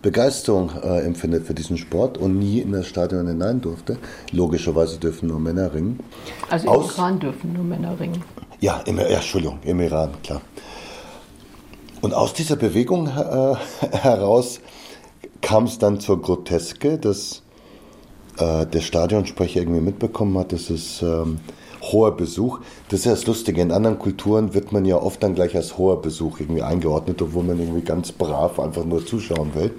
[0.02, 3.96] Begeisterung äh, empfindet für diesen Sport und nie in das Stadion hinein durfte.
[4.32, 6.00] Logischerweise dürfen nur Männer ringen.
[6.50, 8.22] Also im Aus, Iran dürfen nur Männer ringen.
[8.60, 10.42] Ja, im, ja, Entschuldigung, im Iran, klar.
[12.00, 13.54] Und aus dieser Bewegung äh,
[13.96, 14.60] heraus
[15.40, 17.42] kam es dann zur Groteske, dass
[18.38, 21.40] äh, der Stadionsprecher irgendwie mitbekommen hat, dass es ähm,
[21.82, 22.60] hoher Besuch.
[22.88, 23.60] Das ist ja das Lustige.
[23.60, 27.44] In anderen Kulturen wird man ja oft dann gleich als hoher Besuch irgendwie eingeordnet, obwohl
[27.44, 29.74] man irgendwie ganz brav einfach nur zuschauen will.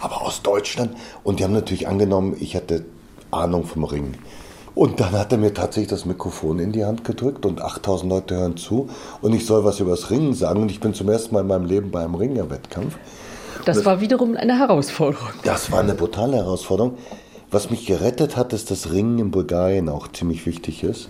[0.00, 0.96] Aber aus Deutschland.
[1.24, 2.84] Und die haben natürlich angenommen, ich hatte
[3.30, 4.16] Ahnung vom Ringen.
[4.74, 8.36] Und dann hat er mir tatsächlich das Mikrofon in die Hand gedrückt und 8000 Leute
[8.36, 8.88] hören zu
[9.20, 11.48] und ich soll was über das Ringen sagen und ich bin zum ersten Mal in
[11.48, 12.96] meinem Leben bei einem Ringerwettkampf.
[13.64, 15.28] Das, das war wiederum eine Herausforderung.
[15.42, 16.96] Das war eine brutale Herausforderung.
[17.50, 21.08] Was mich gerettet hat, ist, dass Ringen in Bulgarien auch ziemlich wichtig ist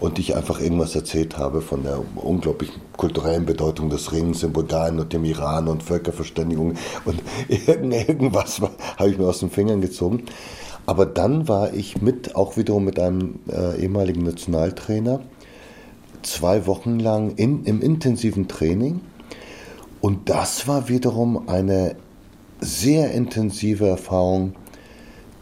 [0.00, 5.00] und ich einfach irgendwas erzählt habe von der unglaublichen kulturellen Bedeutung des Rings in Bulgarien
[5.00, 8.60] und dem Iran und Völkerverständigung und irgendwas
[8.98, 10.24] habe ich mir aus den Fingern gezogen.
[10.88, 15.20] Aber dann war ich mit, auch wiederum mit einem äh, ehemaligen Nationaltrainer,
[16.22, 19.02] zwei Wochen lang in, im intensiven Training.
[20.00, 21.94] Und das war wiederum eine
[22.60, 24.54] sehr intensive Erfahrung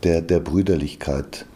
[0.02, 1.46] der, der Brüderlichkeit.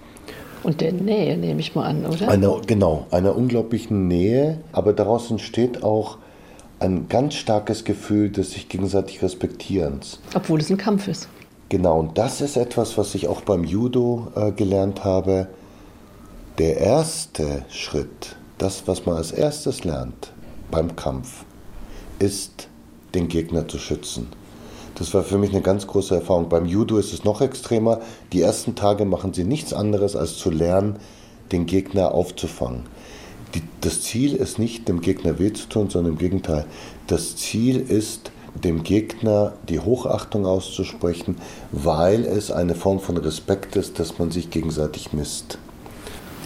[0.62, 2.28] Und der Nähe nehme ich mal an, oder?
[2.28, 6.18] Eine, genau, einer unglaublichen Nähe, aber daraus entsteht auch
[6.78, 10.20] ein ganz starkes Gefühl des sich gegenseitig Respektierens.
[10.32, 11.28] Obwohl es ein Kampf ist.
[11.70, 15.46] Genau, und das ist etwas, was ich auch beim Judo äh, gelernt habe.
[16.58, 20.32] Der erste Schritt, das, was man als erstes lernt
[20.72, 21.44] beim Kampf,
[22.18, 22.68] ist,
[23.14, 24.26] den Gegner zu schützen.
[24.96, 26.48] Das war für mich eine ganz große Erfahrung.
[26.48, 28.00] Beim Judo ist es noch extremer.
[28.32, 30.98] Die ersten Tage machen sie nichts anderes, als zu lernen,
[31.52, 32.82] den Gegner aufzufangen.
[33.54, 36.66] Die, das Ziel ist nicht, dem Gegner weh zu tun, sondern im Gegenteil.
[37.06, 41.36] Das Ziel ist, dem Gegner die Hochachtung auszusprechen,
[41.72, 45.58] weil es eine Form von Respekt ist, dass man sich gegenseitig misst.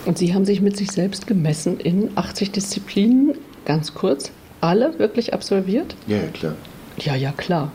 [0.07, 4.31] Und Sie haben sich mit sich selbst gemessen in 80 Disziplinen, ganz kurz,
[4.61, 5.97] alle wirklich absolviert?
[6.07, 6.55] Ja, ja klar.
[6.99, 7.73] Ja, ja, klar.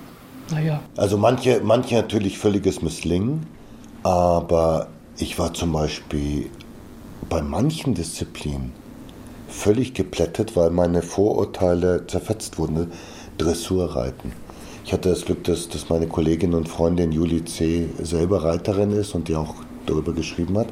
[0.52, 0.82] Naja.
[0.96, 3.46] Also manche, manche natürlich völliges Misslingen,
[4.04, 6.50] aber ich war zum Beispiel
[7.30, 8.72] bei manchen Disziplinen
[9.48, 12.92] völlig geplättet, weil meine Vorurteile zerfetzt wurden.
[13.40, 14.34] Dressurreiten.
[14.86, 17.90] Ich hatte das Glück, dass, dass meine Kollegin und Freundin Julie C.
[18.02, 20.68] selber Reiterin ist und die auch darüber geschrieben hat.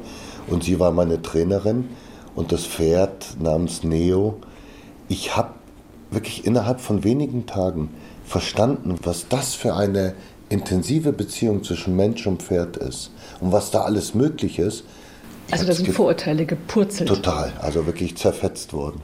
[0.48, 1.88] Und sie war meine Trainerin
[2.34, 4.38] und das Pferd namens Neo.
[5.08, 5.50] Ich habe
[6.10, 7.90] wirklich innerhalb von wenigen Tagen
[8.24, 10.14] verstanden, was das für eine
[10.48, 13.10] intensive Beziehung zwischen Mensch und Pferd ist
[13.40, 14.84] und was da alles möglich ist.
[15.50, 17.08] Also da sind Vorurteile gepurzelt.
[17.08, 19.00] Total, also wirklich zerfetzt worden.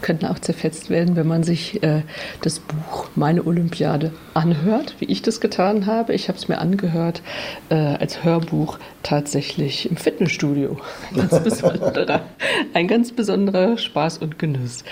[0.00, 2.02] Könnten auch zerfetzt werden, wenn man sich äh,
[2.42, 6.14] das Buch Meine Olympiade anhört, wie ich das getan habe.
[6.14, 7.22] Ich habe es mir angehört
[7.68, 10.78] äh, als Hörbuch tatsächlich im Fitnessstudio.
[11.10, 11.62] Ein ganz,
[12.74, 14.84] ein ganz besonderer Spaß und Genuss.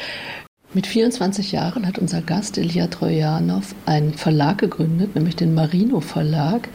[0.75, 6.69] Mit 24 Jahren hat unser Gast Ilya Trojanow einen Verlag gegründet, nämlich den Marino Verlag,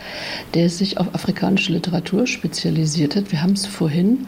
[0.55, 3.31] der sich auf afrikanische Literatur spezialisiert hat.
[3.31, 4.25] Wir haben es vorhin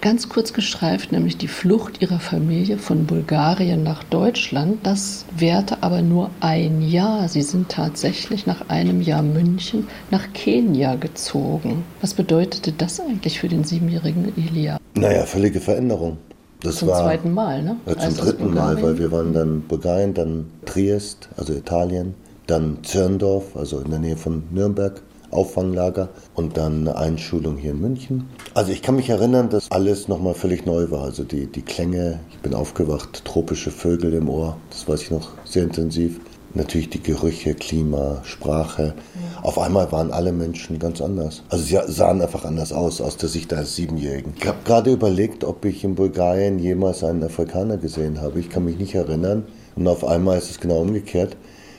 [0.00, 4.78] ganz kurz gestreift, nämlich die Flucht ihrer Familie von Bulgarien nach Deutschland.
[4.82, 7.28] Das währte aber nur ein Jahr.
[7.28, 11.84] Sie sind tatsächlich nach einem Jahr München nach Kenia gezogen.
[12.00, 14.78] Was bedeutete das eigentlich für den siebenjährigen Ilya?
[14.94, 16.16] Naja, völlige Veränderung.
[16.62, 17.76] Das zum war, zweiten Mal, ne?
[17.86, 22.14] Ja, zum also dritten Mal, weil wir waren dann Bulgarien, dann Triest, also Italien,
[22.46, 25.02] dann Zirndorf, also in der Nähe von Nürnberg,
[25.32, 28.28] Auffanglager und dann eine Einschulung hier in München.
[28.54, 31.04] Also ich kann mich erinnern, dass alles nochmal völlig neu war.
[31.04, 35.30] Also die, die Klänge, ich bin aufgewacht, tropische Vögel im Ohr, das weiß ich noch
[35.44, 36.20] sehr intensiv
[36.54, 38.94] natürlich die Gerüche, Klima, Sprache.
[39.14, 39.42] Ja.
[39.42, 41.42] Auf einmal waren alle Menschen ganz anders.
[41.48, 44.34] Also sie sahen einfach anders aus, aus der Sicht eines Siebenjährigen.
[44.38, 48.40] Ich habe gerade überlegt, ob ich in Bulgarien jemals einen Afrikaner gesehen habe.
[48.40, 49.44] Ich kann mich nicht erinnern.
[49.76, 51.36] Und auf einmal ist es genau umgekehrt.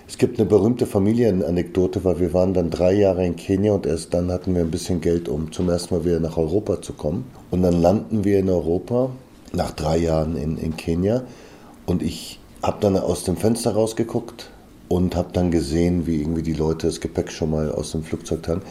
[0.07, 4.13] Es gibt eine berühmte Familienanekdote, weil wir waren dann drei Jahre in Kenia und erst
[4.13, 7.25] dann hatten wir ein bisschen Geld, um zum ersten Mal wieder nach Europa zu kommen.
[7.51, 9.11] Und dann landen wir in Europa,
[9.53, 11.23] nach drei Jahren in, in Kenia.
[11.85, 14.49] Und ich habe dann aus dem Fenster rausgeguckt
[14.87, 18.47] und habe dann gesehen, wie irgendwie die Leute das Gepäck schon mal aus dem Flugzeug
[18.47, 18.61] haben.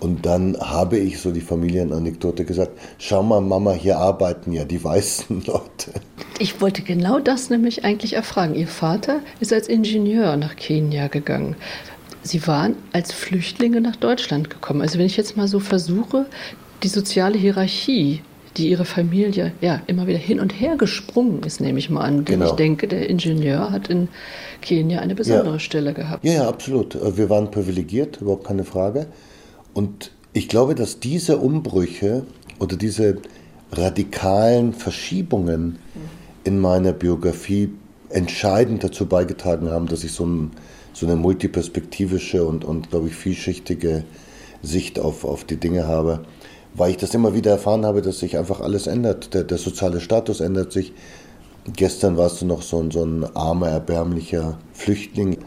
[0.00, 4.82] Und dann habe ich so die Familienanekdote gesagt, schau mal Mama, hier arbeiten ja die
[4.82, 5.92] weißen Leute.
[6.38, 8.54] Ich wollte genau das nämlich eigentlich erfragen.
[8.54, 11.56] Ihr Vater ist als Ingenieur nach Kenia gegangen.
[12.22, 14.82] Sie waren als Flüchtlinge nach Deutschland gekommen.
[14.82, 16.26] Also wenn ich jetzt mal so versuche,
[16.82, 18.22] die soziale Hierarchie
[18.56, 22.24] die ihre Familie ja immer wieder hin und her gesprungen ist, nehme ich mal an.
[22.24, 22.50] Denn genau.
[22.50, 24.08] ich denke, der Ingenieur hat in
[24.62, 25.58] Kenia eine besondere ja.
[25.58, 26.24] Stelle gehabt.
[26.24, 26.94] Ja, ja, absolut.
[26.94, 29.06] Äh, wir waren privilegiert, überhaupt keine Frage.
[29.72, 32.24] Und ich glaube, dass diese Umbrüche
[32.58, 33.18] oder diese
[33.72, 35.78] radikalen Verschiebungen
[36.44, 37.70] in meiner Biografie
[38.10, 40.52] entscheidend dazu beigetragen haben, dass ich so, ein,
[40.92, 44.04] so eine multiperspektivische und, und glaube ich, vielschichtige
[44.62, 46.24] Sicht auf, auf die Dinge habe
[46.74, 49.32] weil ich das immer wieder erfahren habe, dass sich einfach alles ändert.
[49.32, 50.92] Der, der soziale Status ändert sich.
[51.72, 55.38] Gestern warst du noch so ein, so ein armer, erbärmlicher Flüchtling.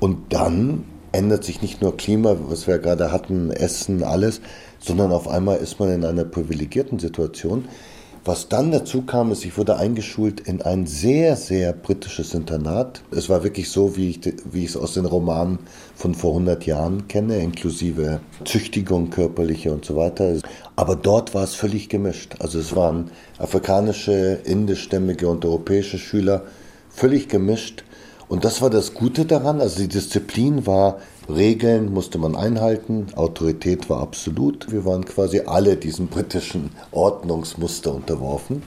[0.00, 4.40] Und dann ändert sich nicht nur Klima, was wir gerade hatten, Essen, alles,
[4.80, 7.66] sondern auf einmal ist man in einer privilegierten Situation.
[8.24, 13.02] Was dann dazu kam, ist, ich wurde eingeschult in ein sehr, sehr britisches Internat.
[13.10, 15.58] Es war wirklich so, wie ich, wie ich es aus den Romanen
[15.96, 20.36] von vor 100 Jahren kenne, inklusive Züchtigung, körperliche und so weiter.
[20.76, 22.36] Aber dort war es völlig gemischt.
[22.38, 26.42] Also es waren afrikanische, indischstämmige und europäische Schüler
[26.90, 27.82] völlig gemischt.
[28.28, 29.60] Und das war das Gute daran.
[29.60, 31.00] Also die Disziplin war
[31.34, 34.70] Regeln musste man einhalten, Autorität war absolut.
[34.70, 38.62] Wir waren quasi alle diesem britischen Ordnungsmuster unterworfen.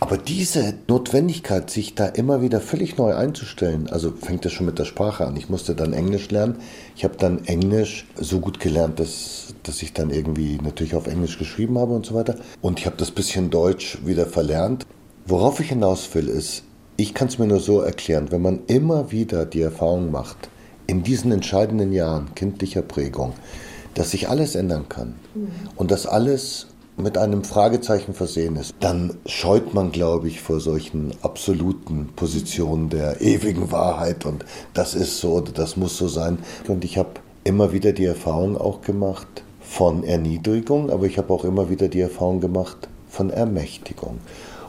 [0.00, 4.78] Aber diese Notwendigkeit, sich da immer wieder völlig neu einzustellen, also fängt das schon mit
[4.78, 5.36] der Sprache an.
[5.36, 6.56] Ich musste dann Englisch lernen.
[6.94, 11.38] Ich habe dann Englisch so gut gelernt, dass, dass ich dann irgendwie natürlich auf Englisch
[11.38, 12.36] geschrieben habe und so weiter.
[12.60, 14.84] Und ich habe das bisschen Deutsch wieder verlernt.
[15.26, 16.64] Worauf ich hinaus will, ist,
[16.96, 20.50] ich kann es mir nur so erklären, wenn man immer wieder die Erfahrung macht,
[20.86, 23.32] in diesen entscheidenden Jahren kindlicher Prägung,
[23.94, 25.14] dass sich alles ändern kann
[25.76, 26.66] und dass alles
[26.96, 33.20] mit einem Fragezeichen versehen ist, dann scheut man, glaube ich, vor solchen absoluten Positionen der
[33.20, 36.38] ewigen Wahrheit und das ist so oder das muss so sein.
[36.68, 37.10] Und ich habe
[37.42, 42.00] immer wieder die Erfahrung auch gemacht von Erniedrigung, aber ich habe auch immer wieder die
[42.00, 44.18] Erfahrung gemacht von Ermächtigung.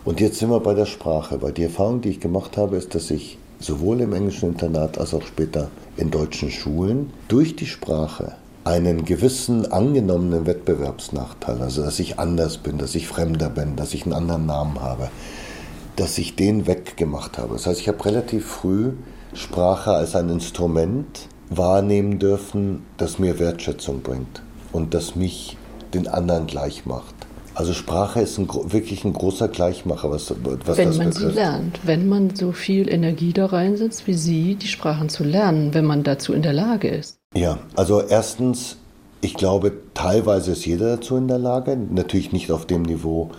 [0.03, 2.95] Und jetzt sind wir bei der Sprache, weil die Erfahrung, die ich gemacht habe, ist,
[2.95, 8.35] dass ich sowohl im englischen Internat als auch später in deutschen Schulen durch die Sprache
[8.63, 14.03] einen gewissen angenommenen Wettbewerbsnachteil, also dass ich anders bin, dass ich fremder bin, dass ich
[14.03, 15.09] einen anderen Namen habe,
[15.95, 17.53] dass ich den weggemacht habe.
[17.53, 18.91] Das heißt, ich habe relativ früh
[19.33, 24.41] Sprache als ein Instrument wahrnehmen dürfen, das mir Wertschätzung bringt
[24.71, 25.57] und das mich
[25.93, 27.14] den anderen gleich macht.
[27.55, 30.29] Also Sprache ist ein, wirklich ein großer Gleichmacher, was,
[30.65, 31.29] was wenn das man betrifft.
[31.29, 35.73] sie lernt, wenn man so viel Energie da reinsetzt wie Sie, die Sprachen zu lernen,
[35.73, 37.17] wenn man dazu in der Lage ist.
[37.33, 38.75] Ja, also erstens,
[39.21, 43.31] ich glaube, teilweise ist jeder dazu in der Lage, natürlich nicht auf dem Niveau,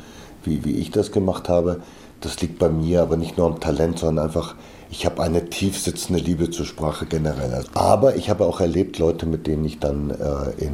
[0.45, 1.83] wie, wie ich das gemacht habe.
[2.23, 4.55] Das liegt bei mir, aber nicht nur am Talent, sondern einfach,
[4.91, 7.64] ich habe eine tief sitzende Liebe zur Sprache generell.
[7.75, 10.73] Aber ich habe auch erlebt, Leute, mit denen ich dann äh, in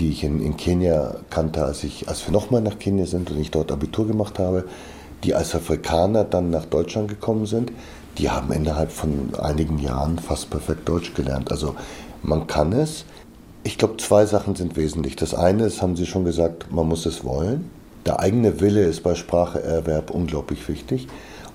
[0.00, 3.38] die ich in, in Kenia kannte, als, ich, als wir nochmal nach Kenia sind und
[3.38, 4.64] ich dort Abitur gemacht habe,
[5.22, 7.70] die als Afrikaner dann nach Deutschland gekommen sind,
[8.18, 11.50] die haben innerhalb von einigen Jahren fast perfekt Deutsch gelernt.
[11.52, 11.76] Also
[12.22, 13.04] man kann es.
[13.62, 15.16] Ich glaube, zwei Sachen sind wesentlich.
[15.16, 17.70] Das eine ist, haben Sie schon gesagt, man muss es wollen.
[18.06, 21.08] Der eigene Wille ist bei Spracherwerb unglaublich wichtig.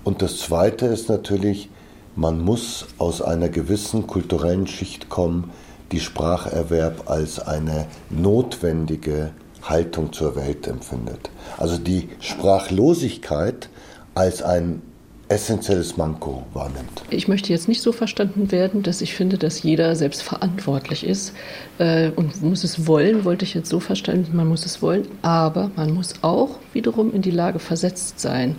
[0.04, 1.70] Und das zweite ist natürlich,
[2.16, 5.52] man muss aus einer gewissen kulturellen Schicht kommen,
[5.92, 9.32] die Spracherwerb als eine notwendige
[9.64, 11.30] Haltung zur Welt empfindet.
[11.58, 13.70] Also die Sprachlosigkeit
[14.14, 14.82] als ein
[15.28, 17.02] essentielles Manko wahrnimmt.
[17.10, 21.34] Ich möchte jetzt nicht so verstanden werden, dass ich finde, dass jeder selbst verantwortlich ist
[21.80, 25.72] äh, und muss es wollen, wollte ich jetzt so verstanden, man muss es wollen, aber
[25.76, 28.58] man muss auch wiederum in die Lage versetzt sein,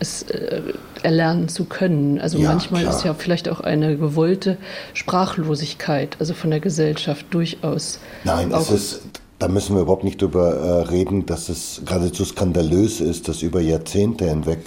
[0.00, 0.62] es äh,
[1.02, 2.20] erlernen zu können.
[2.20, 2.96] Also ja, manchmal klar.
[2.96, 4.56] ist ja vielleicht auch eine gewollte
[4.92, 7.98] Sprachlosigkeit, also von der Gesellschaft durchaus.
[8.24, 9.02] Nein, es ist,
[9.38, 13.60] da müssen wir überhaupt nicht drüber äh, reden, dass es geradezu skandalös ist, dass über
[13.60, 14.60] Jahrzehnte hinweg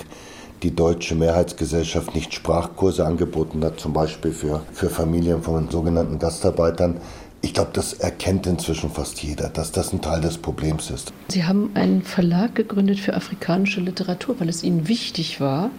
[0.63, 6.97] die deutsche Mehrheitsgesellschaft nicht Sprachkurse angeboten hat, zum Beispiel für, für Familien von sogenannten Gastarbeitern.
[7.41, 11.13] Ich glaube, das erkennt inzwischen fast jeder, dass das ein Teil des Problems ist.
[11.27, 15.69] Sie haben einen Verlag gegründet für afrikanische Literatur, weil es Ihnen wichtig war,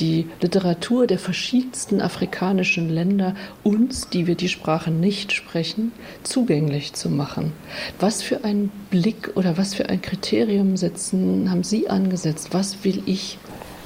[0.00, 5.92] die Literatur der verschiedensten afrikanischen Länder uns, die wir die Sprache nicht sprechen,
[6.22, 7.52] zugänglich zu machen.
[8.00, 12.48] Was für einen Blick oder was für ein Kriterium setzen, haben Sie angesetzt?
[12.52, 13.38] Was will ich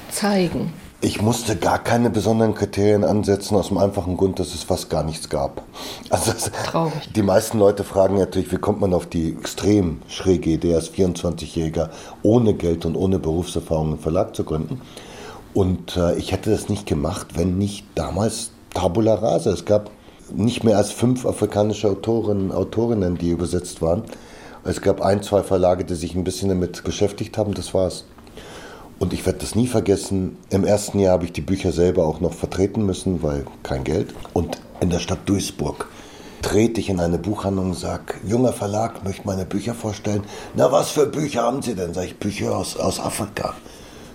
[0.09, 0.73] zeigen?
[1.01, 5.03] Ich musste gar keine besonderen Kriterien ansetzen, aus dem einfachen Grund, dass es fast gar
[5.03, 5.61] nichts gab.
[6.09, 6.33] Also
[6.65, 7.13] Traurig.
[7.15, 11.89] Die meisten Leute fragen natürlich, wie kommt man auf die extrem schräge Idee, als 24-Jähriger
[12.21, 14.81] ohne Geld und ohne Berufserfahrung einen Verlag zu gründen.
[15.53, 19.51] Und äh, ich hätte das nicht gemacht, wenn nicht damals Tabula Rasa.
[19.51, 19.91] Es gab
[20.33, 24.03] nicht mehr als fünf afrikanische Autoren, Autorinnen, die übersetzt waren.
[24.65, 28.03] Es gab ein, zwei Verlage, die sich ein bisschen damit beschäftigt haben, das war's.
[28.99, 30.37] Und ich werde das nie vergessen.
[30.49, 34.13] Im ersten Jahr habe ich die Bücher selber auch noch vertreten müssen, weil kein Geld.
[34.33, 35.87] Und in der Stadt Duisburg
[36.41, 40.23] trete ich in eine Buchhandlung und sage, junger Verlag, möchte meine Bücher vorstellen.
[40.55, 41.93] Na, was für Bücher haben Sie denn?
[41.93, 43.53] Sag ich, Bücher aus, aus Afrika.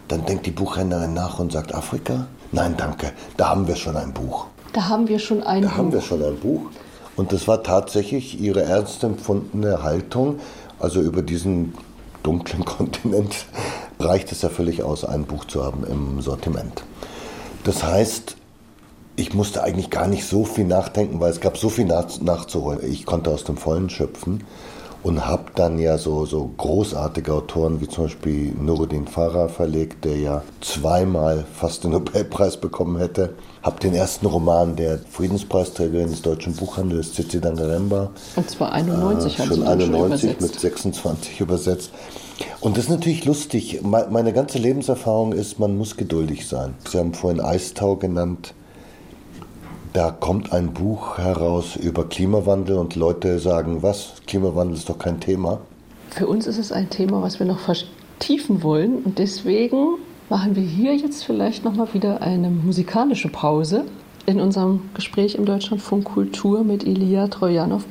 [0.09, 2.26] Dann denkt die Buchhändlerin nach und sagt, Afrika?
[2.53, 4.47] Nein, danke, da haben wir schon ein Buch.
[4.74, 5.74] Da haben wir schon ein da Buch.
[5.74, 6.70] Da haben wir schon ein Buch.
[7.16, 10.41] Und das war tatsächlich ihre ernst empfundene Haltung,
[10.78, 11.74] also über diesen
[12.22, 13.47] dunklen Kontinent
[14.05, 16.84] reicht es ja völlig aus, ein Buch zu haben im Sortiment.
[17.64, 18.36] Das heißt,
[19.16, 22.80] ich musste eigentlich gar nicht so viel nachdenken, weil es gab so viel nach, nachzuholen.
[22.90, 24.44] Ich konnte aus dem Vollen schöpfen
[25.02, 30.16] und habe dann ja so, so großartige Autoren wie zum Beispiel Nuruddin Farah verlegt, der
[30.16, 33.34] ja zweimal fast den Nobelpreis bekommen hätte.
[33.64, 38.10] Habe den ersten Roman der Friedenspreisträgerin des deutschen Buchhandels, Cici Dangaremba.
[38.36, 41.90] Und zwar 91 äh, schon 91 mit 26 übersetzt.
[42.60, 43.80] Und das ist natürlich lustig.
[43.82, 46.74] Meine ganze Lebenserfahrung ist, man muss geduldig sein.
[46.86, 48.52] Sie haben vorhin Eistau genannt.
[49.94, 54.14] Da kommt ein Buch heraus über Klimawandel und Leute sagen, was?
[54.26, 55.60] Klimawandel ist doch kein Thema.
[56.10, 59.02] Für uns ist es ein Thema, was wir noch vertiefen wollen.
[59.04, 59.96] Und deswegen
[60.29, 63.85] machen wir hier jetzt vielleicht nochmal wieder eine musikalische Pause
[64.27, 67.85] in unserem Gespräch im Deutschlandfunk Kultur mit Elia Trojanow.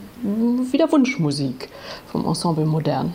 [0.71, 1.69] Wieder Wunschmusik
[2.07, 3.13] vom Ensemble Modern.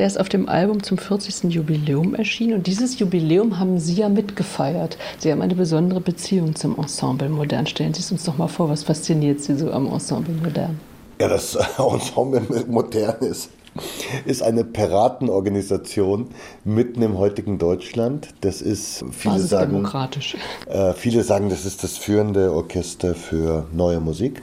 [0.00, 1.52] Der ist auf dem Album zum 40.
[1.52, 2.54] Jubiläum erschienen.
[2.54, 4.96] Und dieses Jubiläum haben Sie ja mitgefeiert.
[5.18, 7.66] Sie haben eine besondere Beziehung zum Ensemble Modern.
[7.66, 10.80] Stellen Sie es uns doch mal vor, was fasziniert Sie so am Ensemble Modern?
[11.20, 13.50] Ja, das Ensemble Modern ist,
[14.24, 16.28] ist eine Piratenorganisation
[16.64, 18.28] mitten im heutigen Deutschland.
[18.40, 19.86] Das ist, viele sagen,
[20.66, 24.40] äh, viele sagen, das ist das führende Orchester für neue Musik.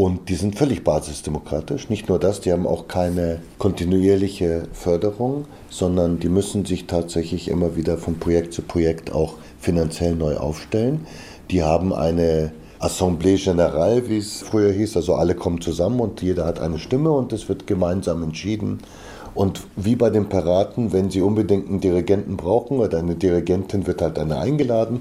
[0.00, 1.90] Und die sind völlig basisdemokratisch.
[1.90, 7.74] Nicht nur das, die haben auch keine kontinuierliche Förderung, sondern die müssen sich tatsächlich immer
[7.74, 11.04] wieder von Projekt zu Projekt auch finanziell neu aufstellen.
[11.50, 16.44] Die haben eine Assemblée Générale, wie es früher hieß, also alle kommen zusammen und jeder
[16.44, 18.78] hat eine Stimme und es wird gemeinsam entschieden.
[19.34, 24.00] Und wie bei den Piraten, wenn sie unbedingt einen Dirigenten brauchen oder eine Dirigentin, wird
[24.00, 25.00] halt eine eingeladen.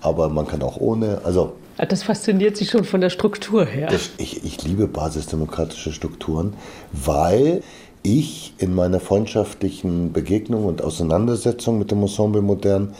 [0.00, 1.22] Aber man kann auch ohne.
[1.24, 1.54] Also
[1.84, 3.88] das fasziniert Sie schon von der Struktur her.
[3.90, 6.54] Das, ich, ich liebe basisdemokratische Strukturen,
[6.92, 7.62] weil
[8.02, 12.94] ich in meiner freundschaftlichen Begegnung und Auseinandersetzung mit dem Ensemble Modern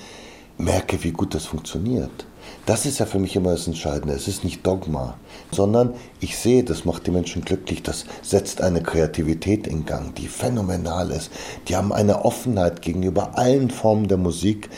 [0.58, 2.26] merke, wie gut das funktioniert.
[2.64, 4.14] Das ist ja für mich immer das Entscheidende.
[4.14, 5.16] Es ist nicht Dogma,
[5.52, 7.82] sondern ich sehe, das macht die Menschen glücklich.
[7.82, 11.30] Das setzt eine Kreativität in Gang, die phänomenal ist.
[11.68, 14.68] Die haben eine Offenheit gegenüber allen Formen der Musik,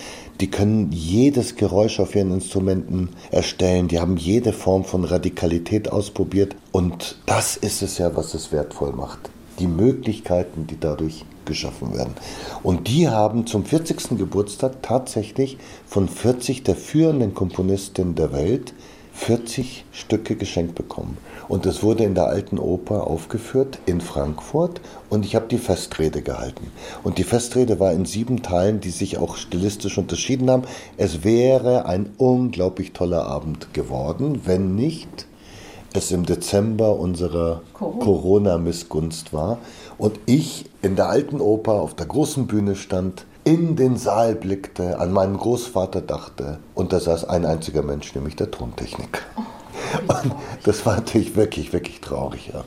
[0.41, 3.89] die können jedes Geräusch auf ihren Instrumenten erstellen.
[3.89, 6.55] Die haben jede Form von Radikalität ausprobiert.
[6.71, 9.19] Und das ist es ja, was es wertvoll macht.
[9.59, 12.15] Die Möglichkeiten, die dadurch geschaffen werden.
[12.63, 14.17] Und die haben zum 40.
[14.17, 18.75] Geburtstag tatsächlich von 40 der führenden Komponistinnen der Welt
[19.15, 21.17] 40 Stücke geschenkt bekommen.
[21.49, 26.23] Und es wurde in der Alten Oper aufgeführt in Frankfurt und ich habe die Festrede
[26.23, 26.71] gehalten.
[27.03, 30.65] Und die Festrede war in sieben Teilen, die sich auch stilistisch unterschieden haben.
[30.97, 35.27] Es wäre ein unglaublich toller Abend geworden, wenn nicht
[35.95, 39.59] es im Dezember unserer Corona-Missgunst war
[39.97, 44.99] und ich in der Alten Oper auf der großen Bühne stand in den Saal blickte,
[44.99, 49.25] an meinen Großvater dachte und da saß ein einziger Mensch, nämlich der Tontechnik.
[50.07, 50.35] Und
[50.65, 52.51] das war natürlich wirklich, wirklich traurig.
[52.53, 52.65] Ja.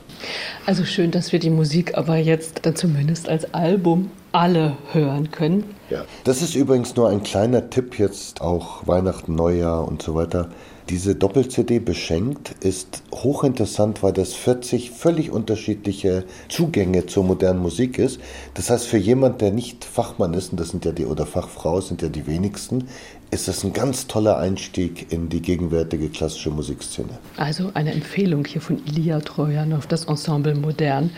[0.66, 5.64] Also schön, dass wir die Musik aber jetzt dann zumindest als Album alle hören können.
[5.90, 6.04] Ja.
[6.24, 10.48] Das ist übrigens nur ein kleiner Tipp jetzt, auch Weihnachten, Neujahr und so weiter.
[10.88, 18.20] Diese Doppel-CD beschenkt ist hochinteressant, weil das 40 völlig unterschiedliche Zugänge zur modernen Musik ist.
[18.54, 21.80] Das heißt, für jemand, der nicht Fachmann ist, und das sind ja die, oder Fachfrau
[21.80, 22.88] sind ja die wenigsten,
[23.32, 27.18] ist das ein ganz toller Einstieg in die gegenwärtige klassische Musikszene.
[27.38, 28.78] Also eine Empfehlung hier von
[29.24, 31.10] Trojan auf das Ensemble Modern.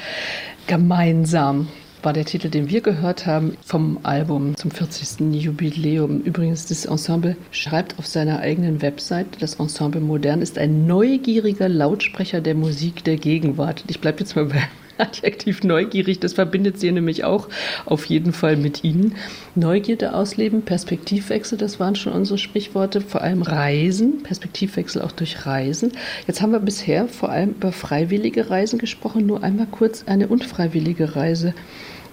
[0.69, 1.69] Gemeinsam
[2.03, 5.35] war der Titel, den wir gehört haben vom Album zum 40.
[5.43, 6.21] Jubiläum.
[6.21, 12.41] Übrigens, das Ensemble schreibt auf seiner eigenen Website, das Ensemble Modern ist ein neugieriger Lautsprecher
[12.41, 13.85] der Musik der Gegenwart.
[13.89, 14.62] Ich bleibe jetzt mal bei
[14.99, 17.49] Adjektiv neugierig, das verbindet sie nämlich auch
[17.86, 19.16] auf jeden Fall mit Ihnen.
[19.55, 25.92] Neugierde ausleben, Perspektivwechsel, das waren schon unsere Sprichworte, vor allem Reisen, Perspektivwechsel auch durch Reisen.
[26.26, 31.16] Jetzt haben wir bisher vor allem über freiwillige Reisen gesprochen, nur einmal kurz eine unfreiwillige
[31.16, 31.55] Reise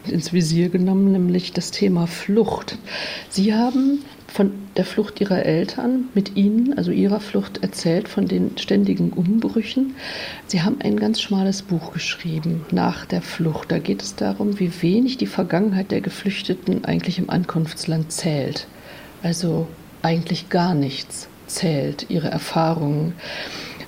[0.08, 2.78] ins Visier genommen, nämlich das Thema Flucht.
[3.30, 8.58] Sie haben von der Flucht ihrer Eltern mit ihnen, also ihrer Flucht erzählt, von den
[8.58, 9.96] ständigen Umbrüchen.
[10.48, 13.72] Sie haben ein ganz schmales Buch geschrieben, Nach der Flucht.
[13.72, 18.68] Da geht es darum, wie wenig die Vergangenheit der Geflüchteten eigentlich im Ankunftsland zählt.
[19.22, 19.68] Also
[20.02, 23.14] eigentlich gar nichts zählt, ihre Erfahrungen.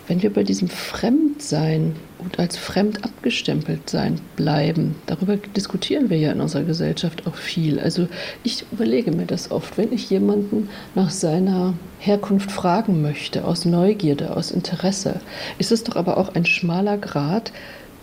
[0.07, 6.31] Wenn wir bei diesem Fremdsein und als fremd abgestempelt sein bleiben, darüber diskutieren wir ja
[6.31, 7.79] in unserer Gesellschaft auch viel.
[7.79, 8.07] Also
[8.43, 14.35] ich überlege mir das oft, wenn ich jemanden nach seiner Herkunft fragen möchte, aus Neugierde,
[14.35, 15.21] aus Interesse,
[15.57, 17.53] ist es doch aber auch ein schmaler Grad,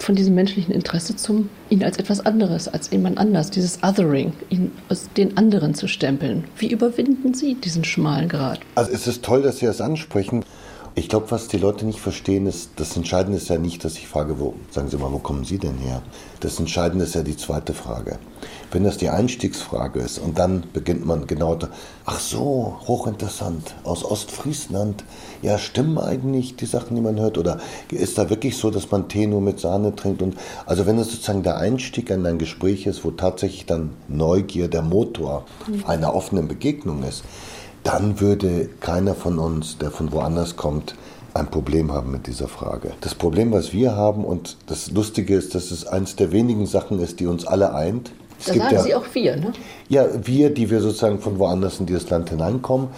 [0.03, 4.73] von diesem menschlichen Interesse zum ihn als etwas anderes, als jemand anders, dieses Othering, ihn
[4.89, 6.45] als den anderen zu stempeln.
[6.57, 8.61] Wie überwinden Sie diesen schmalen Grad?
[8.75, 10.45] Also es ist toll, dass Sie das ansprechen.
[10.97, 14.09] Ich glaube, was die Leute nicht verstehen, ist, das Entscheidende ist ja nicht, dass ich
[14.09, 16.03] frage, wo, sagen Sie mal, wo kommen Sie denn her?
[16.41, 18.19] Das Entscheidende ist ja die zweite Frage.
[18.73, 21.69] Wenn das die Einstiegsfrage ist und dann beginnt man genau, da,
[22.07, 25.05] ach so, hochinteressant, aus Ostfriesland,
[25.43, 27.39] ja, stimmen eigentlich die Sachen, die man hört?
[27.39, 27.61] Oder
[27.91, 30.23] ist da wirklich so, dass man Tee nur mit Sahne trinkt?
[30.23, 30.37] Und
[30.67, 34.83] also wenn es sozusagen der Einstieg in ein Gespräch ist, wo tatsächlich dann Neugier der
[34.83, 35.45] Motor
[35.87, 37.23] einer offenen Begegnung ist,
[37.91, 40.95] dann würde keiner von uns, der von woanders kommt,
[41.35, 42.93] ein Problem haben mit dieser Frage.
[43.01, 47.01] Das Problem, was wir haben, und das Lustige ist, dass es eines der wenigen Sachen
[47.01, 48.13] ist, die uns alle eint.
[48.39, 49.53] Es da sagen ja, Sie auch wir, ne?
[49.89, 52.89] Ja, wir, die wir sozusagen von woanders in dieses Land hineinkommen.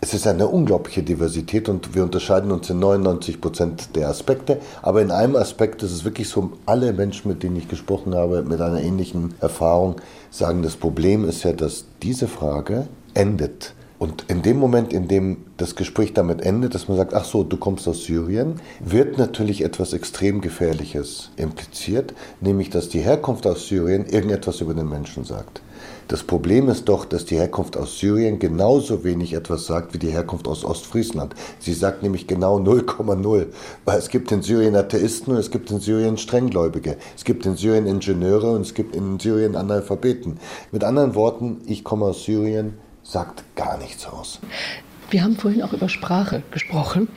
[0.00, 4.58] Es ist eine unglaubliche Diversität und wir unterscheiden uns in 99 Prozent der Aspekte.
[4.82, 8.42] Aber in einem Aspekt ist es wirklich so, alle Menschen, mit denen ich gesprochen habe,
[8.42, 9.96] mit einer ähnlichen Erfahrung,
[10.30, 15.38] sagen, das Problem ist ja, dass diese Frage endet und in dem Moment, in dem
[15.56, 19.62] das Gespräch damit endet, dass man sagt, ach so, du kommst aus Syrien, wird natürlich
[19.62, 25.62] etwas extrem Gefährliches impliziert, nämlich dass die Herkunft aus Syrien irgendetwas über den Menschen sagt.
[26.08, 30.12] Das Problem ist doch, dass die Herkunft aus Syrien genauso wenig etwas sagt wie die
[30.12, 31.34] Herkunft aus Ostfriesland.
[31.58, 33.46] Sie sagt nämlich genau 0,0,
[33.84, 36.96] weil es gibt in Syrien Atheisten und es gibt in Syrien Strenggläubige.
[37.16, 40.38] Es gibt in Syrien Ingenieure und es gibt in Syrien Analphabeten.
[40.70, 42.74] Mit anderen Worten, ich komme aus Syrien,
[43.06, 44.40] sagt gar nichts aus.
[45.10, 47.08] Wir haben vorhin auch über Sprache gesprochen.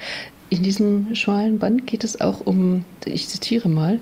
[0.50, 4.00] In diesem schmalen Band geht es auch um, ich zitiere mal,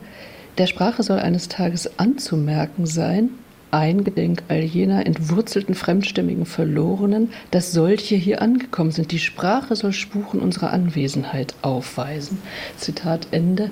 [0.58, 3.30] der Sprache soll eines Tages anzumerken sein,
[3.72, 9.12] eingedenk all jener entwurzelten fremdstimmigen Verlorenen, dass solche hier angekommen sind.
[9.12, 12.42] Die Sprache soll Spuren unserer Anwesenheit aufweisen.
[12.78, 13.70] Zitat Ende.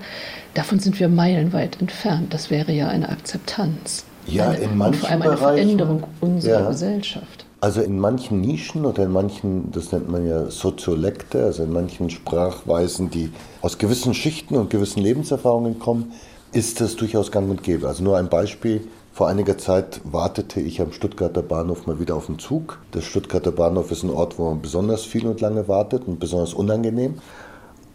[0.53, 2.34] Davon sind wir meilenweit entfernt.
[2.34, 4.05] Das wäre ja eine Akzeptanz.
[4.28, 6.68] Ja, eine, in manchen und vor allem eine Veränderung unserer ja.
[6.70, 7.34] Gesellschaft.
[7.62, 12.10] Also in manchen Nischen oder in manchen, das nennt man ja Soziolekte, also in manchen
[12.10, 13.32] Sprachweisen, die
[13.62, 16.12] aus gewissen Schichten und gewissen Lebenserfahrungen kommen,
[16.51, 17.88] ist das durchaus gang und gäbe.
[17.88, 18.88] Also nur ein Beispiel.
[19.12, 22.80] Vor einiger Zeit wartete ich am Stuttgarter Bahnhof mal wieder auf den Zug.
[22.93, 26.53] Der Stuttgarter Bahnhof ist ein Ort, wo man besonders viel und lange wartet und besonders
[26.53, 27.16] unangenehm.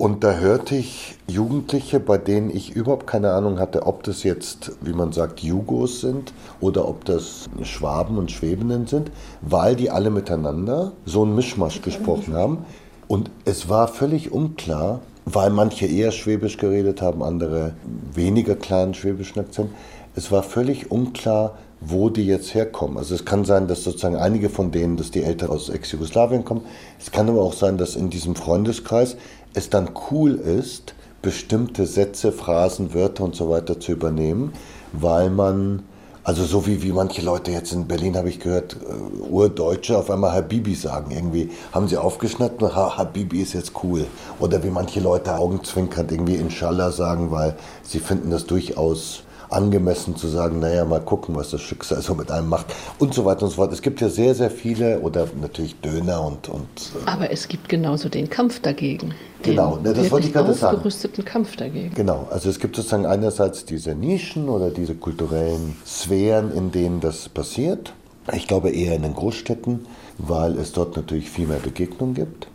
[0.00, 4.72] Und da hörte ich Jugendliche, bei denen ich überhaupt keine Ahnung hatte, ob das jetzt,
[4.80, 9.10] wie man sagt, Jugos sind oder ob das Schwaben und Schwäbinnen sind,
[9.42, 12.64] weil die alle miteinander so einen Mischmasch gesprochen haben.
[13.08, 17.74] Und es war völlig unklar, weil manche eher Schwäbisch geredet haben, andere
[18.14, 19.68] weniger klaren schwäbischen Akzent.
[20.16, 22.98] Es war völlig unklar, wo die jetzt herkommen.
[22.98, 26.62] Also es kann sein, dass sozusagen einige von denen, dass die Eltern aus Ex-Jugoslawien kommen.
[26.98, 29.16] Es kann aber auch sein, dass in diesem Freundeskreis
[29.54, 34.52] es dann cool ist, bestimmte Sätze, Phrasen, Wörter und so weiter zu übernehmen,
[34.92, 35.82] weil man,
[36.24, 40.10] also so wie, wie manche Leute jetzt in Berlin, habe ich gehört, uh, Urdeutsche auf
[40.10, 41.10] einmal Habibi sagen.
[41.10, 44.06] Irgendwie haben sie aufgeschnitten, ha, Habibi ist jetzt cool.
[44.38, 50.28] Oder wie manche Leute augenzwinkernd irgendwie Inshallah sagen, weil sie finden das durchaus angemessen zu
[50.28, 52.66] sagen, naja, mal gucken, was das Schicksal so mit einem macht
[52.98, 53.72] und so weiter und so fort.
[53.72, 56.48] Es gibt ja sehr, sehr viele oder natürlich Döner und.
[56.48, 59.14] und äh Aber es gibt genauso den Kampf dagegen.
[59.42, 60.76] Genau, ne, das wollte ich gerade sagen.
[60.76, 61.94] ausgerüsteten Kampf dagegen.
[61.94, 67.28] Genau, also es gibt sozusagen einerseits diese Nischen oder diese kulturellen Sphären, in denen das
[67.28, 67.94] passiert.
[68.32, 69.86] Ich glaube eher in den Großstädten,
[70.18, 72.48] weil es dort natürlich viel mehr Begegnung gibt.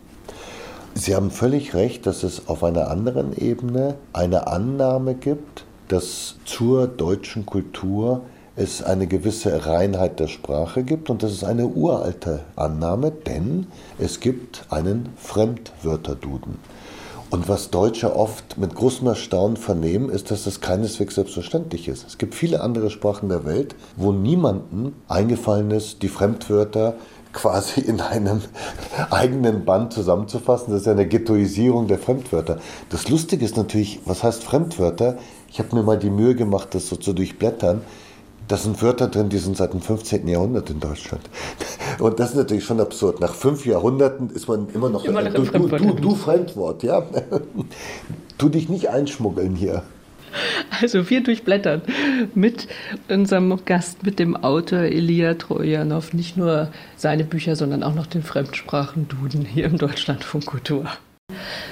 [0.94, 6.88] Sie haben völlig recht, dass es auf einer anderen Ebene eine Annahme gibt, dass zur
[6.88, 8.22] deutschen Kultur
[8.56, 13.68] es eine gewisse Reinheit der Sprache gibt und das ist eine uralte Annahme, denn
[14.00, 16.58] es gibt einen Fremdwörterduden.
[17.32, 22.08] Und was Deutsche oft mit großem Erstaunen vernehmen, ist, dass das keineswegs selbstverständlich ist.
[22.08, 26.96] Es gibt viele andere Sprachen der Welt, wo niemandem eingefallen ist, die Fremdwörter
[27.34, 28.42] quasi in einem
[29.10, 30.72] eigenen Band zusammenzufassen.
[30.72, 32.60] Das ist ja eine Ghettoisierung der Fremdwörter.
[32.90, 35.18] Das Lustige ist natürlich, was heißt Fremdwörter?
[35.56, 37.80] Ich habe mir mal die Mühe gemacht, das so zu durchblättern.
[38.50, 40.28] Da sind Wörter drin, die sind seit dem 15.
[40.28, 41.22] Jahrhundert in Deutschland.
[42.00, 43.22] Und das ist natürlich schon absurd.
[43.22, 47.04] Nach fünf Jahrhunderten ist man immer noch, immer noch du, du, du, du Fremdwort, ja.
[48.38, 49.84] tu dich nicht einschmuggeln hier.
[50.82, 51.84] Also wir durchblättern
[52.34, 52.68] mit
[53.08, 58.24] unserem Gast, mit dem Autor Elia Trojanow, nicht nur seine Bücher, sondern auch noch den
[58.24, 60.86] Fremdsprachen-Duden hier im Deutschlandfunk Kultur.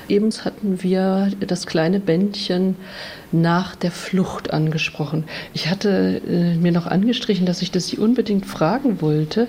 [0.09, 2.75] Eben hatten wir das kleine Bändchen
[3.31, 5.23] nach der Flucht angesprochen.
[5.53, 9.47] Ich hatte äh, mir noch angestrichen, dass ich das Sie unbedingt fragen wollte,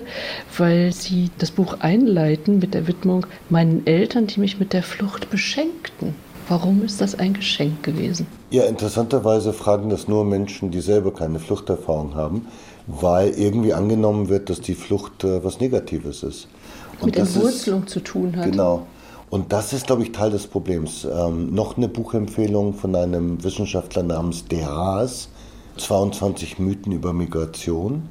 [0.57, 5.29] weil Sie das Buch einleiten mit der Widmung meinen Eltern, die mich mit der Flucht
[5.29, 6.15] beschenkten.
[6.47, 8.27] Warum ist das ein Geschenk gewesen?
[8.51, 12.47] Ja, interessanterweise fragen das nur Menschen, die selber keine Fluchterfahrung haben,
[12.85, 16.47] weil irgendwie angenommen wird, dass die Flucht äh, was Negatives ist.
[17.01, 18.51] Und Mit Entwurzelung ist, zu tun hat.
[18.51, 18.85] Genau.
[19.29, 21.05] Und das ist, glaube ich, Teil des Problems.
[21.05, 25.29] Ähm, noch eine Buchempfehlung von einem Wissenschaftler namens De Haas,
[25.77, 28.09] 22 Mythen über Migration.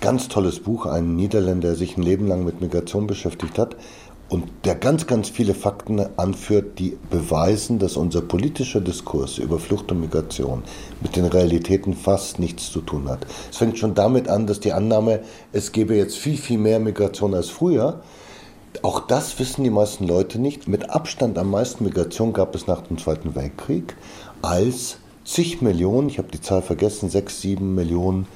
[0.00, 3.76] Ganz tolles Buch, ein Niederländer, der sich ein Leben lang mit Migration beschäftigt hat
[4.32, 9.92] und der ganz, ganz viele Fakten anführt, die beweisen, dass unser politischer Diskurs über Flucht
[9.92, 10.62] und Migration
[11.02, 13.26] mit den Realitäten fast nichts zu tun hat.
[13.50, 15.20] Es fängt schon damit an, dass die Annahme,
[15.52, 18.00] es gäbe jetzt viel, viel mehr Migration als früher,
[18.82, 20.66] auch das wissen die meisten Leute nicht.
[20.66, 23.96] Mit Abstand am meisten Migration gab es nach dem Zweiten Weltkrieg,
[24.40, 28.26] als zig Millionen, ich habe die Zahl vergessen, sechs, sieben Millionen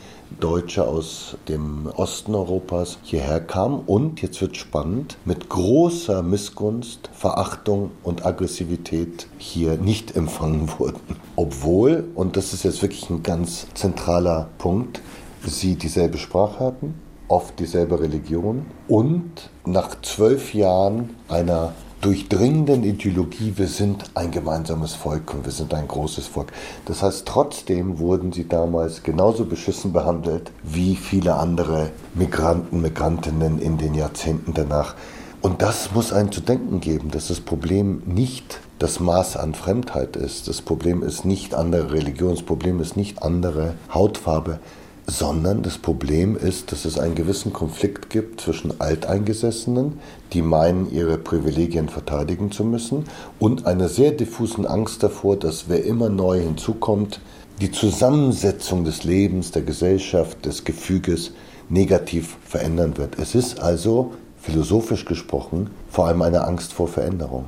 [0.40, 7.92] Deutsche aus dem Osten Europas hierher kamen und, jetzt wird spannend, mit großer Missgunst, Verachtung
[8.02, 11.16] und Aggressivität hier nicht empfangen wurden.
[11.36, 15.00] Obwohl, und das ist jetzt wirklich ein ganz zentraler Punkt,
[15.46, 16.94] sie dieselbe Sprache hatten,
[17.28, 25.34] oft dieselbe Religion und nach zwölf Jahren einer durchdringenden Ideologie, wir sind ein gemeinsames Volk
[25.34, 26.52] und wir sind ein großes Volk.
[26.84, 33.78] Das heißt, trotzdem wurden sie damals genauso beschissen behandelt wie viele andere Migranten, Migrantinnen in
[33.78, 34.94] den Jahrzehnten danach.
[35.40, 40.16] Und das muss einen zu denken geben, dass das Problem nicht das Maß an Fremdheit
[40.16, 40.48] ist.
[40.48, 44.60] Das Problem ist nicht andere Religion, das Problem ist nicht andere Hautfarbe
[45.06, 50.00] sondern das Problem ist, dass es einen gewissen Konflikt gibt zwischen Alteingesessenen,
[50.32, 53.04] die meinen, ihre Privilegien verteidigen zu müssen,
[53.38, 57.20] und einer sehr diffusen Angst davor, dass wer immer neu hinzukommt,
[57.60, 61.32] die Zusammensetzung des Lebens, der Gesellschaft, des Gefüges
[61.68, 63.18] negativ verändern wird.
[63.18, 67.46] Es ist also, philosophisch gesprochen, vor allem eine Angst vor Veränderung.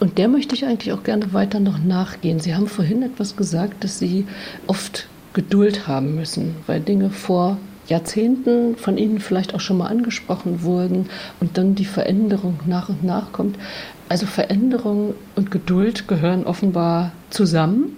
[0.00, 2.40] Und der möchte ich eigentlich auch gerne weiter noch nachgehen.
[2.40, 4.26] Sie haben vorhin etwas gesagt, dass Sie
[4.66, 7.58] oft Geduld haben müssen, weil Dinge vor
[7.88, 11.10] Jahrzehnten von Ihnen vielleicht auch schon mal angesprochen wurden
[11.40, 13.58] und dann die Veränderung nach und nach kommt.
[14.08, 17.96] Also Veränderung und Geduld gehören offenbar zusammen.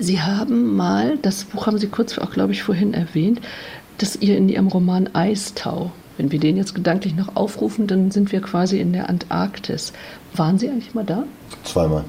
[0.00, 3.40] Sie haben mal, das Buch haben Sie kurz auch, glaube ich, vorhin erwähnt,
[3.98, 8.32] dass ihr in Ihrem Roman Eistau, wenn wir den jetzt gedanklich noch aufrufen, dann sind
[8.32, 9.92] wir quasi in der Antarktis.
[10.34, 11.22] Waren Sie eigentlich mal da?
[11.62, 12.02] Zweimal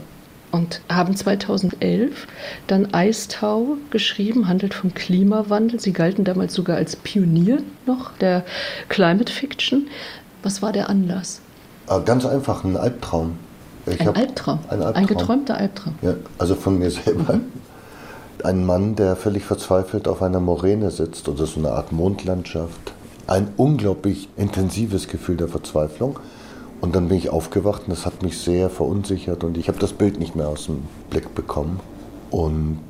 [0.54, 2.28] und haben 2011
[2.68, 5.80] dann Eistau geschrieben, handelt vom Klimawandel.
[5.80, 8.46] Sie galten damals sogar als Pionier noch der
[8.88, 9.88] Climate Fiction.
[10.44, 11.42] Was war der Anlass?
[11.88, 13.36] Ah, ganz einfach, ein Albtraum.
[13.88, 14.60] Ich ein, Albtraum.
[14.70, 14.96] ein Albtraum.
[14.96, 15.96] Ein geträumter Albtraum.
[16.04, 17.34] Ja, also von mir selber.
[17.34, 17.52] Mhm.
[18.44, 22.94] Ein Mann, der völlig verzweifelt auf einer Moräne sitzt oder so eine Art Mondlandschaft.
[23.26, 26.20] Ein unglaublich intensives Gefühl der Verzweiflung.
[26.84, 29.94] Und dann bin ich aufgewacht und das hat mich sehr verunsichert und ich habe das
[29.94, 30.80] Bild nicht mehr aus dem
[31.10, 31.80] Blick bekommen.
[32.30, 32.82] Und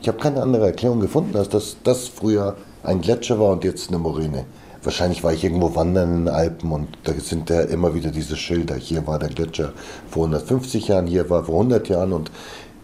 [0.00, 3.88] ich habe keine andere Erklärung gefunden, als dass das früher ein Gletscher war und jetzt
[3.88, 4.44] eine Moräne.
[4.84, 8.36] Wahrscheinlich war ich irgendwo wandern in den Alpen und da sind ja immer wieder diese
[8.36, 8.76] Schilder.
[8.76, 9.72] Hier war der Gletscher
[10.08, 12.30] vor 150 Jahren, hier war vor 100 Jahren und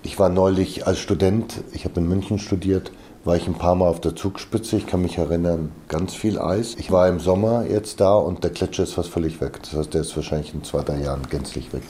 [0.03, 2.91] ich war neulich als Student, ich habe in München studiert,
[3.27, 4.77] war ich ein paar Mal auf der Zugspitze.
[4.77, 6.77] Ich kann mich erinnern, ganz viel Eis.
[6.79, 9.59] Ich war im Sommer jetzt da und der Gletscher ist fast völlig weg.
[9.63, 11.83] Das heißt, der ist wahrscheinlich in zwei, drei Jahren gänzlich weg.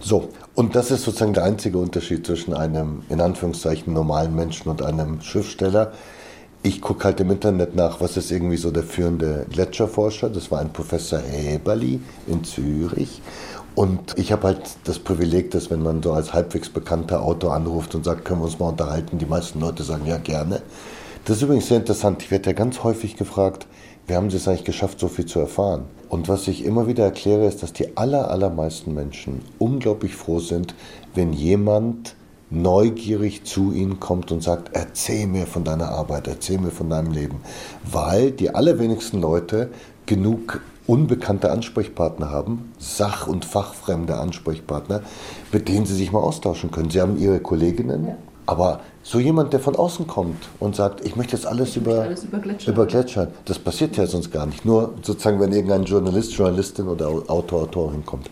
[0.00, 4.80] So, und das ist sozusagen der einzige Unterschied zwischen einem, in Anführungszeichen, normalen Menschen und
[4.80, 5.92] einem Schriftsteller.
[6.66, 10.28] Ich gucke halt im Internet nach, was ist irgendwie so der führende Gletscherforscher.
[10.28, 13.22] Das war ein Professor Eberli in Zürich.
[13.76, 17.94] Und ich habe halt das Privileg, dass wenn man so als halbwegs bekannter Autor anruft
[17.94, 20.60] und sagt, können wir uns mal unterhalten, die meisten Leute sagen ja gerne.
[21.24, 22.24] Das ist übrigens sehr interessant.
[22.24, 23.68] Ich werde ja ganz häufig gefragt,
[24.08, 25.84] wie haben Sie es eigentlich geschafft, so viel zu erfahren?
[26.08, 30.74] Und was ich immer wieder erkläre, ist, dass die aller, allermeisten Menschen unglaublich froh sind,
[31.14, 32.16] wenn jemand
[32.50, 37.12] neugierig zu ihnen kommt und sagt, erzähl mir von deiner Arbeit, erzähl mir von deinem
[37.12, 37.40] Leben.
[37.90, 39.70] Weil die allerwenigsten Leute
[40.06, 45.02] genug unbekannte Ansprechpartner haben, sach- und fachfremde Ansprechpartner,
[45.52, 46.90] mit denen sie sich mal austauschen können.
[46.90, 48.16] Sie haben ihre Kolleginnen, ja.
[48.46, 52.24] aber so jemand, der von außen kommt und sagt, ich möchte jetzt alles, über, alles
[52.24, 52.72] über, Gletscher.
[52.72, 54.64] über Gletscher, das passiert ja sonst gar nicht.
[54.64, 58.30] Nur sozusagen, wenn irgendein Journalist, Journalistin oder Autor, Autorin kommt.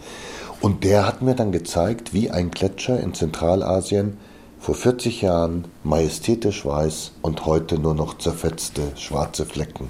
[0.60, 4.16] Und der hat mir dann gezeigt, wie ein Gletscher in Zentralasien
[4.58, 9.88] vor 40 Jahren majestätisch weiß und heute nur noch zerfetzte schwarze Flecken.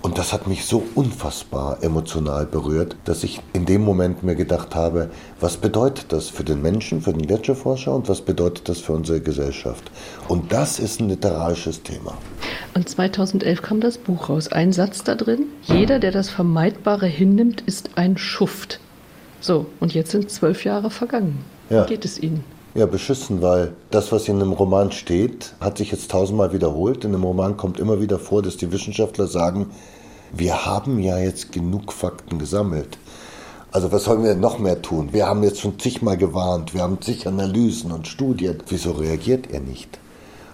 [0.00, 4.76] Und das hat mich so unfassbar emotional berührt, dass ich in dem Moment mir gedacht
[4.76, 5.10] habe,
[5.40, 9.20] was bedeutet das für den Menschen, für den Gletscherforscher und was bedeutet das für unsere
[9.20, 9.90] Gesellschaft?
[10.28, 12.16] Und das ist ein literarisches Thema.
[12.74, 14.46] Und 2011 kam das Buch raus.
[14.52, 18.78] Ein Satz da drin, jeder, der das Vermeidbare hinnimmt, ist ein Schuft.
[19.40, 21.44] So, und jetzt sind zwölf Jahre vergangen.
[21.70, 21.84] Ja.
[21.84, 22.44] Wie geht es Ihnen?
[22.74, 27.04] Ja, beschissen, weil das, was in einem Roman steht, hat sich jetzt tausendmal wiederholt.
[27.04, 29.70] In einem Roman kommt immer wieder vor, dass die Wissenschaftler sagen,
[30.32, 32.98] wir haben ja jetzt genug Fakten gesammelt.
[33.70, 35.12] Also was sollen wir denn noch mehr tun?
[35.12, 38.62] Wir haben jetzt schon zigmal gewarnt, wir haben zig Analysen und Studien.
[38.68, 39.98] Wieso reagiert er nicht?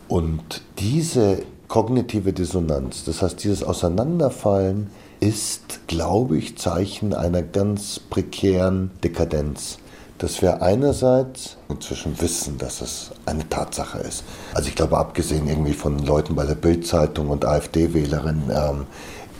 [0.09, 4.91] Und diese kognitive Dissonanz, das heißt dieses Auseinanderfallen,
[5.25, 9.79] ist, glaube ich, Zeichen einer ganz prekären Dekadenz.
[10.19, 14.23] Dass wir einerseits inzwischen wissen, dass es eine Tatsache ist.
[14.53, 18.87] Also ich glaube, abgesehen irgendwie von Leuten bei der Bildzeitung und AfD-Wählerinnen, ähm,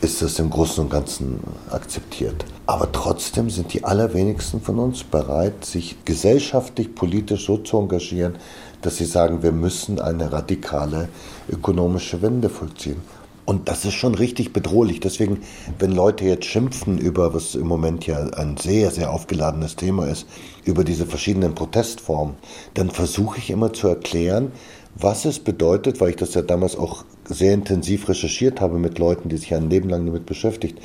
[0.01, 1.39] ist das im Großen und Ganzen
[1.69, 2.45] akzeptiert.
[2.65, 8.35] Aber trotzdem sind die allerwenigsten von uns bereit, sich gesellschaftlich, politisch so zu engagieren,
[8.81, 11.09] dass sie sagen, wir müssen eine radikale
[11.47, 13.01] ökonomische Wende vollziehen.
[13.45, 14.99] Und das ist schon richtig bedrohlich.
[14.99, 15.41] Deswegen,
[15.77, 20.25] wenn Leute jetzt schimpfen über, was im Moment ja ein sehr, sehr aufgeladenes Thema ist,
[20.63, 22.35] über diese verschiedenen Protestformen,
[22.73, 24.51] dann versuche ich immer zu erklären,
[24.95, 29.29] was es bedeutet, weil ich das ja damals auch sehr intensiv recherchiert habe mit Leuten,
[29.29, 30.79] die sich ein Leben lang damit beschäftigt,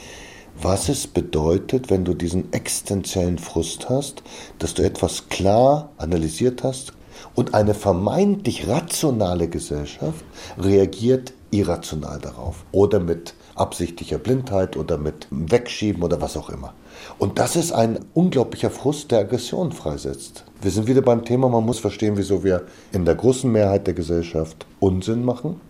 [0.61, 4.23] was es bedeutet, wenn du diesen existenziellen Frust hast,
[4.59, 6.93] dass du etwas klar analysiert hast
[7.35, 10.25] und eine vermeintlich rationale Gesellschaft
[10.59, 16.75] reagiert irrational darauf oder mit absichtlicher Blindheit oder mit Wegschieben oder was auch immer.
[17.19, 20.45] Und das ist ein unglaublicher Frust, der Aggression freisetzt.
[20.63, 23.95] Wir sind wieder beim Thema, man muss verstehen, wieso wir in der großen Mehrheit der
[23.95, 25.61] Gesellschaft Unsinn machen.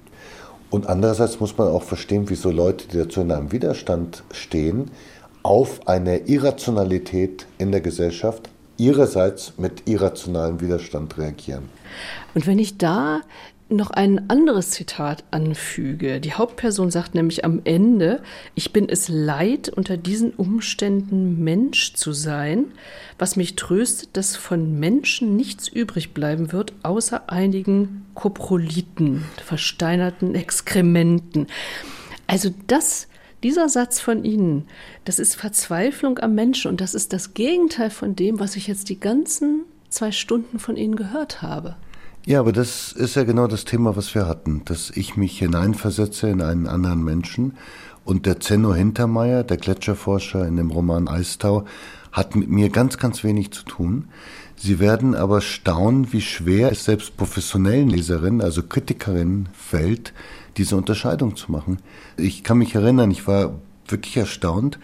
[0.70, 4.90] Und andererseits muss man auch verstehen, wieso Leute, die dazu in einem Widerstand stehen,
[5.42, 8.50] auf eine Irrationalität in der Gesellschaft
[8.80, 11.68] ihrerseits mit irrationalem Widerstand reagieren.
[12.34, 13.20] Und wenn ich da
[13.70, 16.20] noch ein anderes Zitat anfüge.
[16.20, 18.22] Die Hauptperson sagt nämlich am Ende,
[18.54, 22.66] ich bin es leid, unter diesen Umständen Mensch zu sein,
[23.18, 31.46] was mich tröstet, dass von Menschen nichts übrig bleiben wird, außer einigen Koproliten, versteinerten Exkrementen.
[32.26, 33.08] Also das
[33.42, 34.66] dieser Satz von Ihnen,
[35.04, 38.88] das ist Verzweiflung am Menschen und das ist das Gegenteil von dem, was ich jetzt
[38.90, 41.76] die ganzen zwei Stunden von Ihnen gehört habe.
[42.30, 46.28] Ja, aber das ist ja genau das Thema, was wir hatten, dass ich mich hineinversetze
[46.28, 47.56] in einen anderen Menschen.
[48.04, 51.64] Und der Zenno Hintermeier, der Gletscherforscher in dem Roman Eistau,
[52.12, 54.10] hat mit mir ganz, ganz wenig zu tun.
[54.54, 60.14] Sie werden aber staunen, wie schwer es selbst professionellen Leserinnen, also Kritikerinnen, fällt,
[60.56, 61.78] diese Unterscheidung zu machen.
[62.16, 63.58] Ich kann mich erinnern, ich war
[63.88, 64.78] wirklich erstaunt,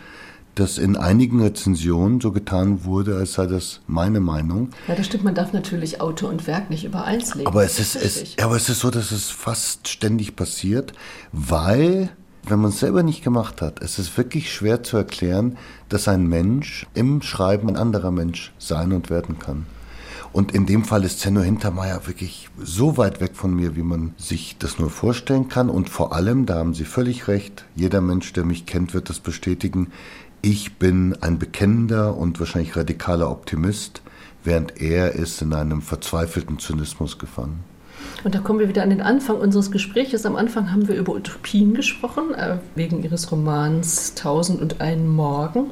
[0.56, 4.70] dass in einigen Rezensionen so getan wurde, als sei das meine Meinung.
[4.88, 5.24] Ja, das stimmt.
[5.24, 7.46] Man darf natürlich Autor und Werk nicht über eins legen.
[7.46, 10.94] Aber es ist, es, aber es ist so, dass es fast ständig passiert,
[11.30, 12.08] weil,
[12.48, 15.58] wenn man es selber nicht gemacht hat, es ist wirklich schwer zu erklären,
[15.90, 19.66] dass ein Mensch im Schreiben ein anderer Mensch sein und werden kann.
[20.32, 24.14] Und in dem Fall ist Zenno Hintermeier wirklich so weit weg von mir, wie man
[24.18, 25.70] sich das nur vorstellen kann.
[25.70, 29.18] Und vor allem, da haben Sie völlig recht, jeder Mensch, der mich kennt, wird das
[29.18, 29.88] bestätigen,
[30.42, 34.02] ich bin ein bekennender und wahrscheinlich radikaler Optimist,
[34.44, 37.64] während er ist in einem verzweifelten Zynismus gefangen.
[38.24, 40.26] Und da kommen wir wieder an den Anfang unseres Gesprächs.
[40.26, 45.70] Am Anfang haben wir über Utopien gesprochen, äh, wegen Ihres Romans Tausend und einen Morgen.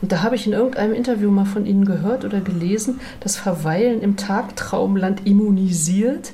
[0.00, 4.00] Und da habe ich in irgendeinem Interview mal von Ihnen gehört oder gelesen, dass Verweilen
[4.00, 6.32] im Tagtraumland immunisiert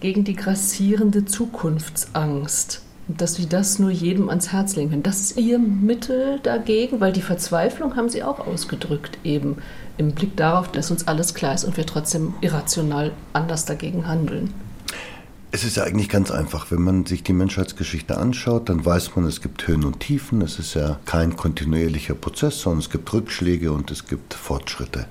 [0.00, 5.02] gegen die grassierende Zukunftsangst dass sie das nur jedem ans Herz legen können.
[5.02, 9.56] Das ist ihr Mittel dagegen, weil die Verzweiflung haben sie auch ausgedrückt, eben
[9.96, 14.52] im Blick darauf, dass uns alles klar ist und wir trotzdem irrational anders dagegen handeln.
[15.50, 16.70] Es ist ja eigentlich ganz einfach.
[16.70, 20.42] Wenn man sich die Menschheitsgeschichte anschaut, dann weiß man, es gibt Höhen und Tiefen.
[20.42, 25.06] Es ist ja kein kontinuierlicher Prozess, sondern es gibt Rückschläge und es gibt Fortschritte.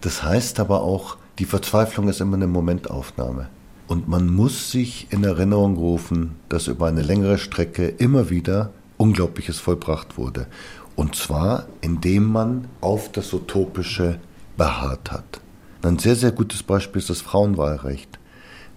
[0.00, 3.48] Das heißt aber auch, die Verzweiflung ist immer eine Momentaufnahme.
[3.88, 9.58] Und man muss sich in Erinnerung rufen, dass über eine längere Strecke immer wieder Unglaubliches
[9.58, 10.46] vollbracht wurde.
[10.94, 14.18] Und zwar, indem man auf das Utopische
[14.56, 15.40] beharrt hat.
[15.82, 18.17] Ein sehr, sehr gutes Beispiel ist das Frauenwahlrecht.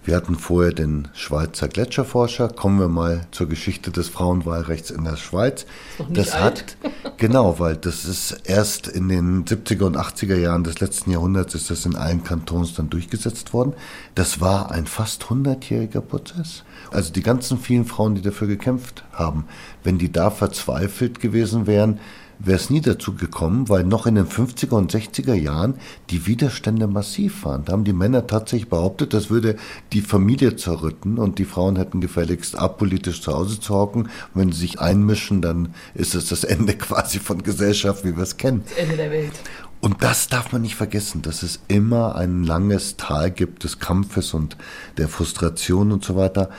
[0.04, 2.48] Wir hatten vorher den Schweizer Gletscherforscher.
[2.48, 5.64] Kommen wir mal zur Geschichte des Frauenwahlrechts in der Schweiz.
[6.10, 6.76] das alt.
[6.82, 11.54] hat, genau, weil das ist erst in den 70er und 80er Jahren des letzten Jahrhunderts
[11.54, 13.74] ist das in allen Kantons dann durchgesetzt worden.
[14.16, 16.64] Das war ein fast 100-jähriger Prozess.
[16.90, 19.44] Also die ganzen vielen Frauen, die dafür gekämpft haben,
[19.84, 22.00] wenn die da verzweifelt gewesen wären,
[22.46, 25.74] wäre es nie dazu gekommen, weil noch in den 50er und 60er Jahren
[26.10, 27.64] die Widerstände massiv waren.
[27.64, 29.56] Da haben die Männer tatsächlich behauptet, das würde
[29.92, 34.02] die Familie zerrütten und die Frauen hätten gefälligst apolitisch zu Hause zu hocken.
[34.02, 38.22] Und wenn sie sich einmischen, dann ist es das Ende quasi von Gesellschaft, wie wir
[38.22, 38.62] es kennen.
[38.68, 39.32] Das Ende der Welt.
[39.80, 44.32] Und das darf man nicht vergessen, dass es immer ein langes Tal gibt des Kampfes
[44.32, 44.56] und
[44.96, 46.50] der Frustration und so weiter.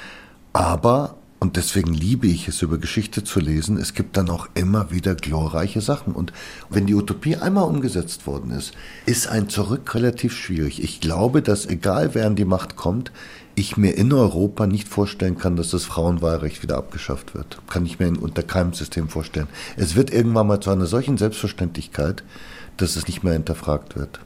[0.52, 3.76] Aber und deswegen liebe ich es, über Geschichte zu lesen.
[3.76, 6.14] Es gibt dann auch immer wieder glorreiche Sachen.
[6.14, 6.32] Und
[6.70, 8.72] wenn die Utopie einmal umgesetzt worden ist,
[9.06, 10.82] ist ein Zurück relativ schwierig.
[10.82, 13.12] Ich glaube, dass egal wer an die Macht kommt,
[13.56, 17.60] ich mir in Europa nicht vorstellen kann, dass das Frauenwahlrecht wieder abgeschafft wird.
[17.70, 19.50] Kann ich mir unter keinem System vorstellen.
[19.76, 22.24] Es wird irgendwann mal zu einer solchen Selbstverständlichkeit,
[22.78, 24.22] dass es nicht mehr hinterfragt wird.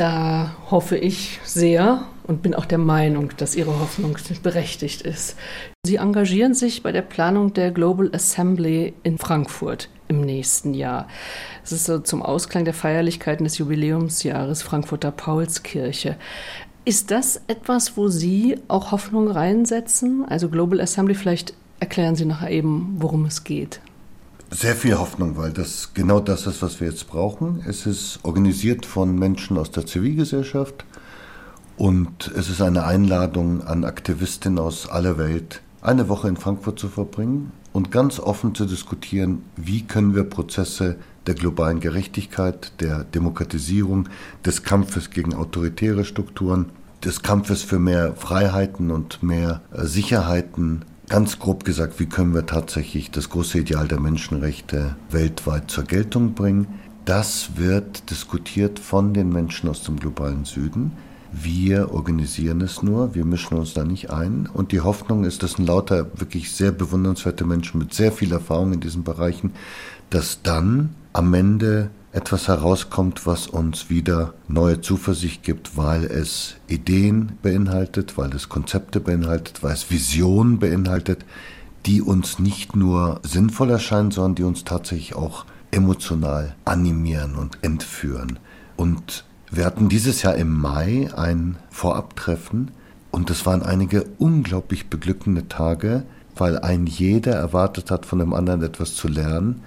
[0.00, 5.36] Da hoffe ich sehr und bin auch der Meinung, dass Ihre Hoffnung berechtigt ist.
[5.84, 11.06] Sie engagieren sich bei der Planung der Global Assembly in Frankfurt im nächsten Jahr.
[11.62, 16.16] Es ist so zum Ausklang der Feierlichkeiten des Jubiläumsjahres Frankfurter Paulskirche.
[16.86, 20.24] Ist das etwas, wo Sie auch Hoffnung reinsetzen?
[20.26, 23.82] Also Global Assembly, vielleicht erklären Sie nachher eben, worum es geht.
[24.52, 27.62] Sehr viel Hoffnung, weil das genau das ist, was wir jetzt brauchen.
[27.68, 30.84] Es ist organisiert von Menschen aus der Zivilgesellschaft
[31.76, 36.88] und es ist eine Einladung an Aktivistinnen aus aller Welt, eine Woche in Frankfurt zu
[36.88, 40.96] verbringen und ganz offen zu diskutieren, wie können wir Prozesse
[41.28, 44.08] der globalen Gerechtigkeit, der Demokratisierung,
[44.44, 46.70] des Kampfes gegen autoritäre Strukturen,
[47.04, 52.46] des Kampfes für mehr Freiheiten und mehr äh, Sicherheiten Ganz grob gesagt, wie können wir
[52.46, 56.68] tatsächlich das große Ideal der Menschenrechte weltweit zur Geltung bringen?
[57.04, 60.92] Das wird diskutiert von den Menschen aus dem globalen Süden.
[61.32, 64.48] Wir organisieren es nur, wir mischen uns da nicht ein.
[64.54, 68.72] Und die Hoffnung ist, dass ein lauter, wirklich sehr bewundernswerte Menschen mit sehr viel Erfahrung
[68.72, 69.54] in diesen Bereichen,
[70.10, 77.38] dass dann am Ende etwas herauskommt, was uns wieder neue Zuversicht gibt, weil es Ideen
[77.42, 81.24] beinhaltet, weil es Konzepte beinhaltet, weil es Visionen beinhaltet,
[81.86, 88.38] die uns nicht nur sinnvoll erscheinen, sondern die uns tatsächlich auch emotional animieren und entführen.
[88.76, 92.72] Und wir hatten dieses Jahr im Mai ein Vorabtreffen
[93.12, 96.02] und es waren einige unglaublich beglückende Tage,
[96.36, 99.62] weil ein jeder erwartet hat, von dem anderen etwas zu lernen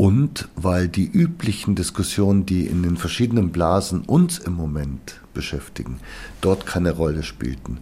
[0.00, 6.00] und weil die üblichen Diskussionen, die in den verschiedenen Blasen uns im Moment beschäftigen,
[6.40, 7.80] dort keine Rolle spielten.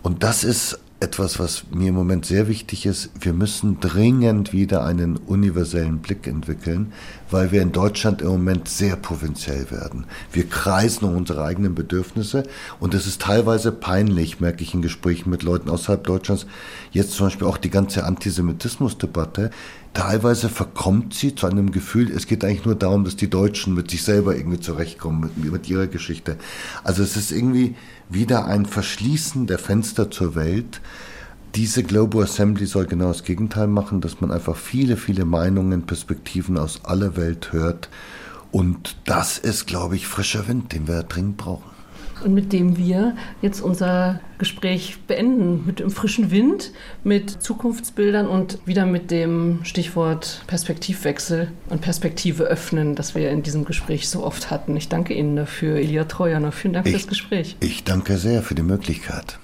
[0.00, 3.10] Und das ist etwas, was mir im Moment sehr wichtig ist.
[3.20, 6.92] Wir müssen dringend wieder einen universellen Blick entwickeln,
[7.30, 10.06] weil wir in Deutschland im Moment sehr provinziell werden.
[10.32, 12.44] Wir kreisen um unsere eigenen Bedürfnisse
[12.80, 16.46] und es ist teilweise peinlich, merke ich in Gesprächen mit Leuten außerhalb Deutschlands.
[16.92, 19.50] Jetzt zum Beispiel auch die ganze Antisemitismusdebatte.
[19.96, 23.90] Teilweise verkommt sie zu einem Gefühl, es geht eigentlich nur darum, dass die Deutschen mit
[23.90, 26.36] sich selber irgendwie zurechtkommen, mit, mit ihrer Geschichte.
[26.84, 27.74] Also es ist irgendwie
[28.10, 30.82] wieder ein Verschließen der Fenster zur Welt.
[31.54, 36.58] Diese Global Assembly soll genau das Gegenteil machen, dass man einfach viele, viele Meinungen, Perspektiven
[36.58, 37.88] aus aller Welt hört.
[38.52, 41.75] Und das ist, glaube ich, frischer Wind, den wir dringend brauchen
[42.24, 45.64] und mit dem wir jetzt unser Gespräch beenden.
[45.66, 46.72] Mit dem frischen Wind,
[47.04, 53.64] mit Zukunftsbildern und wieder mit dem Stichwort Perspektivwechsel und Perspektive öffnen, das wir in diesem
[53.64, 54.76] Gespräch so oft hatten.
[54.76, 56.36] Ich danke Ihnen dafür, Elia Treuer.
[56.52, 57.56] Vielen Dank ich, für das Gespräch.
[57.60, 59.38] Ich danke sehr für die Möglichkeit.